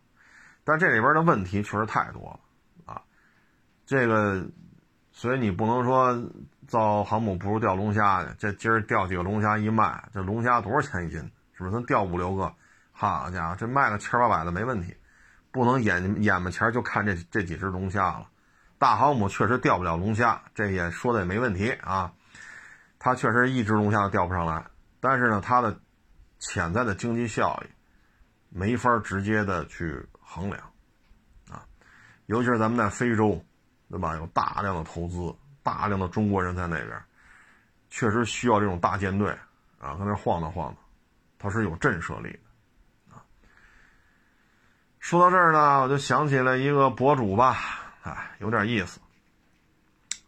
[0.63, 2.41] 但这里边的问题确实太多了。
[3.89, 4.47] 这个，
[5.12, 6.30] 所以你不能说
[6.66, 8.30] 造航母不如钓龙虾去。
[8.39, 11.18] 这今儿钓几个龙虾一卖，这龙虾多少钱一斤？
[11.55, 11.70] 是不是？
[11.70, 12.53] 咱钓五六个，
[12.93, 14.95] 好家伙，这卖个千八百的没问题。
[15.51, 18.28] 不能眼眼巴前就看这这几只龙虾了，
[18.76, 22.12] 大航母确实钓不了龙虾，这也说的也没问题啊。
[22.99, 24.66] 它确实一只龙虾都钓不上来，
[25.01, 25.80] 但是呢，它的
[26.39, 27.70] 潜在的经济效益
[28.51, 30.61] 没法直接的去衡量
[31.51, 31.64] 啊。
[32.26, 33.43] 尤其是咱们在非洲，
[33.91, 34.14] 对吧？
[34.16, 37.03] 有大量的投资，大量的中国人在那边，
[37.91, 39.30] 确实需要这种大舰队
[39.80, 40.76] 啊，搁那晃荡晃荡，
[41.39, 42.41] 它是有震慑力的。
[44.99, 47.57] 说到这儿呢，我就想起了一个博主吧，
[48.03, 49.01] 哎，有点意思。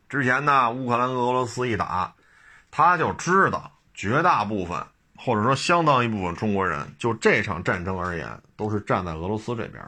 [0.08, 2.14] 之前呢，乌克兰跟俄罗斯一打，
[2.70, 4.82] 他就知道绝大部分
[5.18, 9.84] 或者说相当一部分中国人，就这场战争而言，都是站在俄罗斯这边，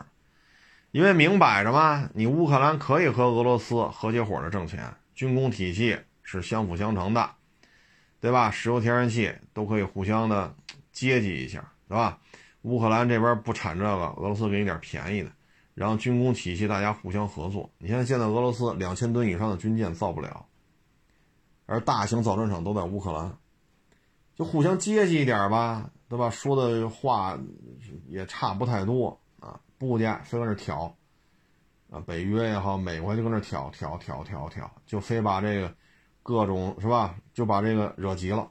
[0.93, 7.31] 因为明摆着嘛，你乌克兰可以和俄罗斯合起伙的挣钱，军工体系是相辅相成的，
[8.21, 8.51] 对吧？
[8.51, 10.55] 石油、天然气都可以互相的
[10.93, 12.19] 接济一下，是吧？
[12.61, 15.31] 乌克兰这边不产这个，俄罗斯给你点便宜的，
[15.73, 17.71] 然后军工体系大家互相合作。
[17.79, 20.45] 你看现在俄罗斯两千吨以上的军舰造不了，
[21.65, 23.35] 而大型造船厂都在乌克兰，
[24.37, 26.29] 就互相接济一点吧，对吧？
[26.29, 27.39] 说的话
[28.11, 29.19] 也差不太多
[29.87, 30.95] 部件非搁那挑，
[31.91, 35.75] 啊，北约也好，美国就搁那挑挑挑挑挑，就非把这个
[36.23, 38.49] 各种是吧，就把这个惹急了，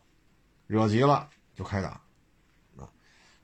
[0.68, 1.90] 惹急了就开打，
[2.78, 2.86] 啊，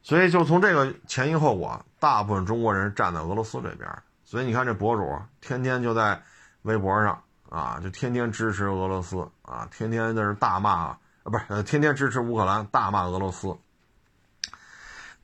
[0.02, 3.90] 所以就从这个前因后果，大部分中国人站在俄罗斯这边，
[4.24, 5.04] 所以你看这博主
[5.42, 6.22] 天天就在
[6.62, 7.24] 微博上。
[7.50, 13.58] 啊，就天天支持俄罗斯啊，天天在这大骂啊，不是，天天支持乌克兰，大骂俄罗斯。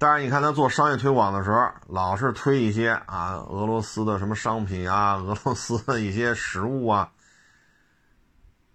[0.04, 7.10] 但是你看他做商业推广的时候，老是推一些啊，俄罗斯的什么商品啊， 俄罗斯的一些食物啊，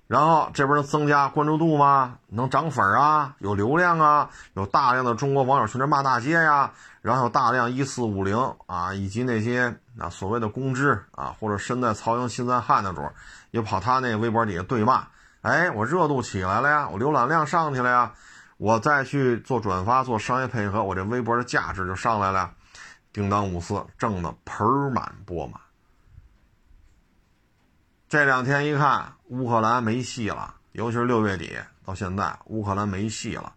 [0.06, 2.16] 然后这不是增加关注度吗？
[2.28, 6.72] 能涨粉啊，有流量啊，有大量的中国网友去那骂大街呀。
[7.02, 13.02] 然后大量一四五零啊，以及那些啊所谓的公知啊，或者身在曹营心在汉的主，
[13.50, 15.06] 又跑他那微博底下对骂，
[15.42, 18.12] 哎，我热度起来了呀，我浏览量上去了呀，
[18.59, 22.52] 我再去做转发做商业配合，我这微博的价值就上来了，
[23.12, 25.61] 叮当五四挣的盆满钵满。
[28.09, 33.52] 这两天一看，乌克兰没戏了，尤其是六月底到现在，乌克兰没戏了，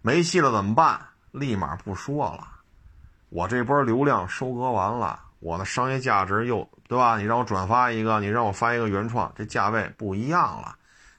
[0.00, 0.98] 没戏了怎么办？
[1.30, 2.48] 立马不说了。
[3.28, 7.18] 我这波流量收割完了，我的商业价值又对吧？
[7.18, 10.74] 你让我转发一个，你让我发一个原创，这价位不一样了。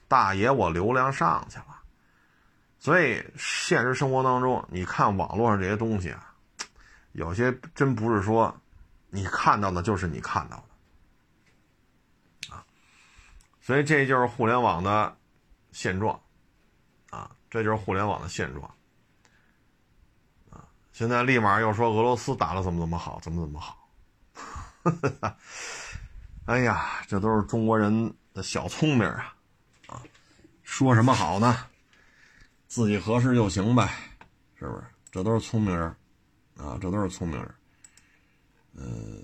[0.08, 1.69] 大爷，我流量上去了。
[2.80, 6.34] 所以现实生活当中，你看网络上这些东西啊，
[7.12, 8.52] 有些真不是说
[9.10, 10.64] 你看到的就是你看到
[12.48, 12.64] 的啊。
[13.60, 15.14] 所以这就是互联网的
[15.72, 16.18] 现状
[17.10, 18.74] 啊，这就是互联网的现状
[20.50, 20.64] 啊。
[20.90, 23.76] 现在立马又说俄罗斯打的怎么怎么好，怎么怎么好。
[26.46, 29.36] 哎呀，这都是中国人的小聪明啊！
[29.86, 30.00] 啊，
[30.62, 31.66] 说什么好呢？
[32.70, 33.92] 自己合适就行呗，
[34.56, 34.84] 是不是？
[35.10, 35.88] 这都是聪明人
[36.56, 37.54] 啊，这都是聪明人。
[38.74, 39.20] 嗯，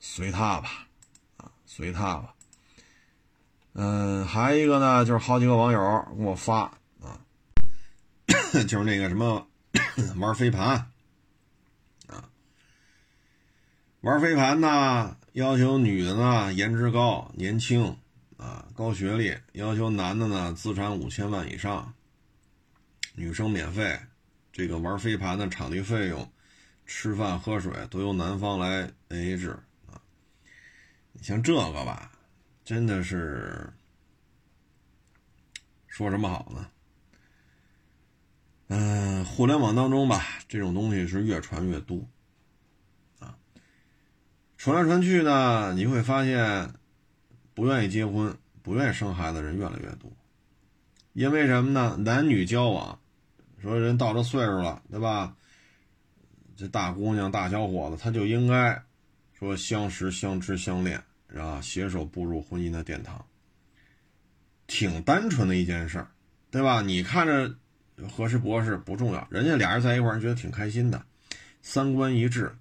[0.00, 0.86] 随他吧，
[1.36, 2.34] 啊，随他吧。
[3.74, 5.78] 嗯，还一个呢，就是好几个网友
[6.16, 6.62] 给我发
[7.02, 7.20] 啊，
[8.66, 9.46] 就是那个什么。
[10.16, 10.90] 玩飞盘
[12.06, 12.24] 啊，
[14.00, 17.96] 玩飞盘呢，要求女的呢颜值高、年轻
[18.44, 21.94] 啊、高学历；要求男的呢资产五千万以上，
[23.14, 23.98] 女生免费。
[24.52, 26.30] 这个玩飞盘的场地费用、
[26.84, 29.98] 吃饭喝水都由男方来 AA 制啊。
[31.12, 32.12] 你像这个吧，
[32.64, 33.72] 真的是
[35.86, 36.68] 说什么好呢？
[38.68, 42.06] 嗯，互联网当中吧，这种东西是越传越多，
[44.58, 46.74] 传来传去呢，你会发现，
[47.54, 50.10] 不愿意结婚、不愿意生孩子的人越来越多，
[51.12, 51.96] 因为什么呢？
[51.98, 52.98] 男女交往，
[53.62, 55.36] 说人到这岁数了，对吧？
[56.56, 58.82] 这大姑娘、大小伙子，他就应该
[59.38, 63.24] 说相识、相知、相恋，然后携手步入婚姻的殿堂，
[64.66, 66.08] 挺单纯的一件事儿，
[66.50, 66.82] 对吧？
[66.82, 67.54] 你看着。
[68.10, 71.00] 合适不合适不重要，人家俩人在一块儿觉得挺开心的，
[71.62, 72.52] 三观一致，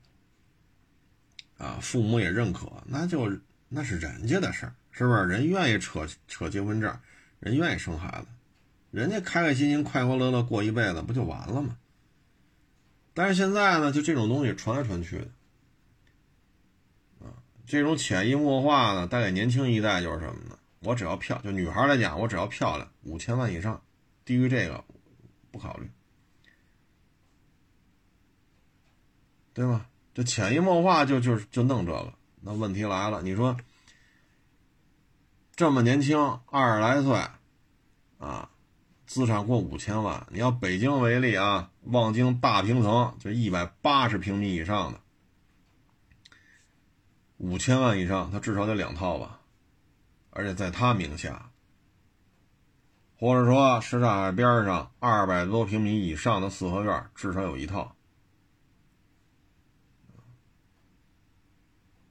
[1.58, 3.36] 啊，父母也认可，那就
[3.68, 5.26] 那是人家的事儿，是不是？
[5.26, 6.98] 人愿意扯扯结婚证，
[7.42, 8.28] 人愿意生孩子，
[8.92, 11.78] 人家开开心心、快快乐乐过一辈子，不就完了吗？
[13.14, 15.28] 但是现在呢，就这种东西传来传去的，
[17.26, 17.36] 啊，
[17.66, 20.58] 这种潜移默化的带给年轻一代就是什么呢？
[20.80, 23.82] 我只要漂，就女孩来讲，我只要漂亮，五千万以上，
[24.24, 24.82] 低于这个。
[25.54, 25.88] 不考虑，
[29.54, 29.86] 对吧？
[30.16, 32.12] 这潜移默化就就就弄这个。
[32.42, 33.56] 那问题来了，你说
[35.56, 37.16] 这么年轻，二十来岁，
[38.18, 38.50] 啊，
[39.06, 40.26] 资产过五千万。
[40.32, 45.00] 你要北京为例啊，望京大平层就一百八十平米以上的，
[47.38, 49.42] 五千万以上，他至少得两套吧，
[50.32, 51.52] 而且在他名下。
[53.20, 57.96] 或者说，什刹海边上二百多平米以上的四合院至少有一套，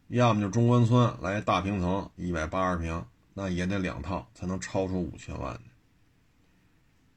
[0.07, 3.05] 要么就中关村来大平层一百八十平，
[3.35, 5.61] 那也得两套才能超出五千万。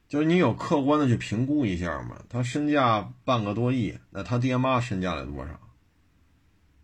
[0.07, 2.23] 就是你有客观的去评估一下嘛？
[2.29, 5.59] 他身价半个多亿，那他爹妈身价得多少？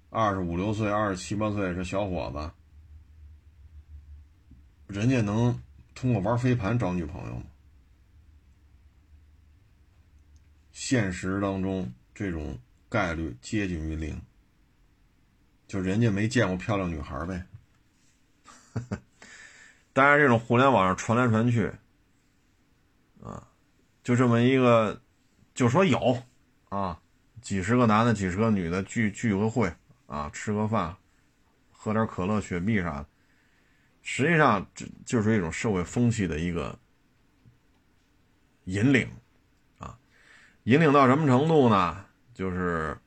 [0.09, 2.31] 二十五六岁、二十七八岁这小伙
[4.87, 5.61] 子，人家能。
[5.93, 7.43] 通过玩飞盘找女朋友吗？
[10.71, 12.57] 现实当中这种
[12.89, 14.19] 概率接近于零，
[15.67, 17.45] 就人家没见过漂亮女孩呗。
[19.93, 21.71] 但是这种互联网上传来传去，
[23.21, 23.47] 啊，
[24.03, 25.01] 就这么一个，
[25.53, 26.17] 就说有，
[26.69, 26.99] 啊，
[27.41, 29.73] 几十个男的，几十个女的聚聚个会，
[30.07, 30.95] 啊，吃个饭，
[31.71, 33.05] 喝点可乐、雪碧啥的，
[34.01, 36.77] 实际上这就是一种社会风气的一个
[38.63, 39.09] 引领，
[39.77, 39.97] 啊，
[40.63, 42.05] 引领到什么程度呢？
[42.33, 42.97] 就是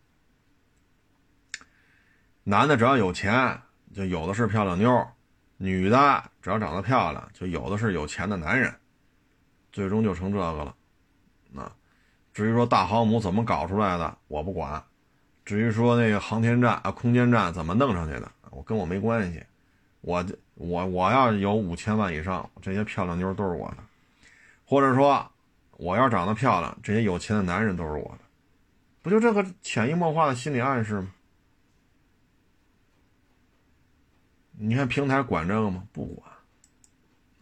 [2.44, 3.62] 男的只要有钱，
[3.94, 5.08] 就有的是漂亮妞。
[5.56, 8.70] 女的只要长得漂亮，就有的是有钱的男人，
[9.72, 10.76] 最终就成这个了。
[11.50, 11.72] 那
[12.34, 14.78] 至于说大航母怎么搞出来的，我不管；
[15.46, 19.42] 至于说那个航天站啊、空间站怎么弄上去的，我跟我没关系。
[20.02, 20.22] 我
[20.56, 23.78] 我我要有五千万以上，这些漂亮妞都是我的；
[24.66, 25.26] 或者说
[25.78, 28.24] 我要长得漂亮，这些有钱的男人都是我的，
[29.00, 31.10] 不就这个潜移默化的心理暗示吗？
[34.56, 35.88] 你看平台管这个吗？
[35.90, 36.30] 不管，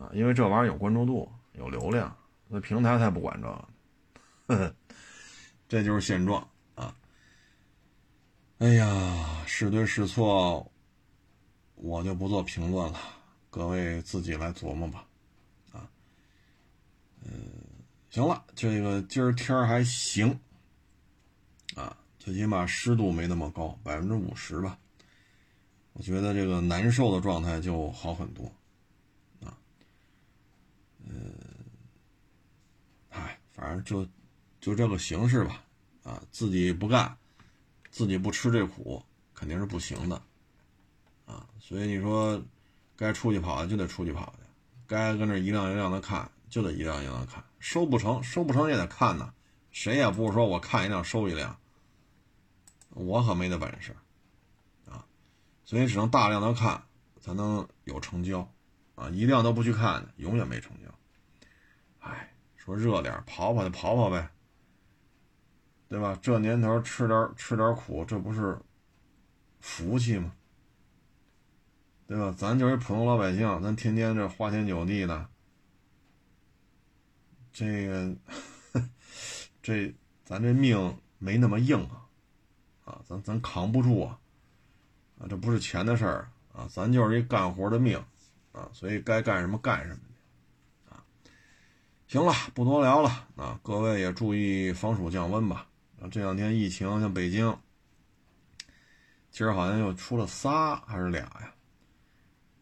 [0.03, 2.15] 啊，因为这玩意儿有关注度、有流量，
[2.49, 3.69] 那平台才不管这个。
[4.49, 4.75] 呵呵，
[5.69, 6.95] 这就是现状啊！
[8.59, 10.69] 哎呀，是对是错，
[11.77, 12.99] 我就不做评论了，
[13.49, 15.07] 各位自己来琢磨吧。
[15.71, 15.89] 啊，
[17.23, 17.31] 嗯，
[18.11, 20.39] 行了，这个今儿天还行，
[21.77, 24.77] 啊，最起码湿度没那么高，百分之五十吧。
[25.93, 28.51] 我觉得这个难受的状态就好很多，
[31.05, 31.35] 嗯，
[33.11, 34.07] 哎，反正就
[34.61, 35.63] 就这个形式吧，
[36.03, 37.17] 啊，自己不干，
[37.91, 39.03] 自己不吃这苦，
[39.35, 40.23] 肯定是不行的，
[41.27, 42.43] 啊，所以你说
[42.97, 44.45] 该出去跑就得出去跑去，
[44.87, 49.33] 该跟那一辆一辆的看就得一辆一辆的看，收不成收不成也得看呢，
[49.71, 51.59] 谁也不是说我看一辆收一辆，
[52.91, 53.97] 我可没那本事。
[54.87, 55.05] 啊
[55.65, 56.83] 所以只能大量的看，
[57.19, 58.47] 才能有成交，
[58.95, 60.93] 啊，一辆都不去看，永远没成交。
[62.01, 64.29] 哎，说热点跑跑就跑跑呗，
[65.89, 66.19] 对吧？
[66.21, 68.59] 这年头吃点吃点苦，这不是
[69.61, 70.33] 福气吗？
[72.07, 72.35] 对吧？
[72.37, 75.29] 咱就是普通老百姓，咱天天这花天酒地的，
[77.53, 78.15] 这个
[79.63, 82.05] 这咱这命没那么硬啊，
[82.85, 84.19] 啊，咱咱扛不住啊。
[85.29, 88.05] 这不是钱的事儿啊，咱就是一干活的命
[88.53, 90.01] 啊，所以该干什么干什么
[90.91, 91.05] 啊。
[92.07, 95.67] 行了，不多聊了啊，各位也注意防暑降温吧。
[96.01, 97.57] 啊，这两天疫情像北京，
[99.31, 101.55] 今儿好像又出了仨还是俩呀？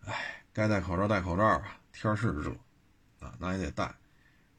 [0.07, 2.51] 哎，该戴口罩戴口罩吧，天是热
[3.18, 3.95] 啊，那也得戴。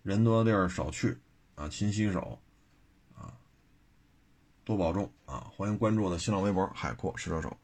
[0.04, 1.18] 人多的地儿少去
[1.56, 2.42] 啊，勤洗手
[3.16, 3.32] 啊，
[4.64, 5.48] 多保重啊。
[5.56, 7.56] 欢迎关注我的新浪微博“海阔试车手”。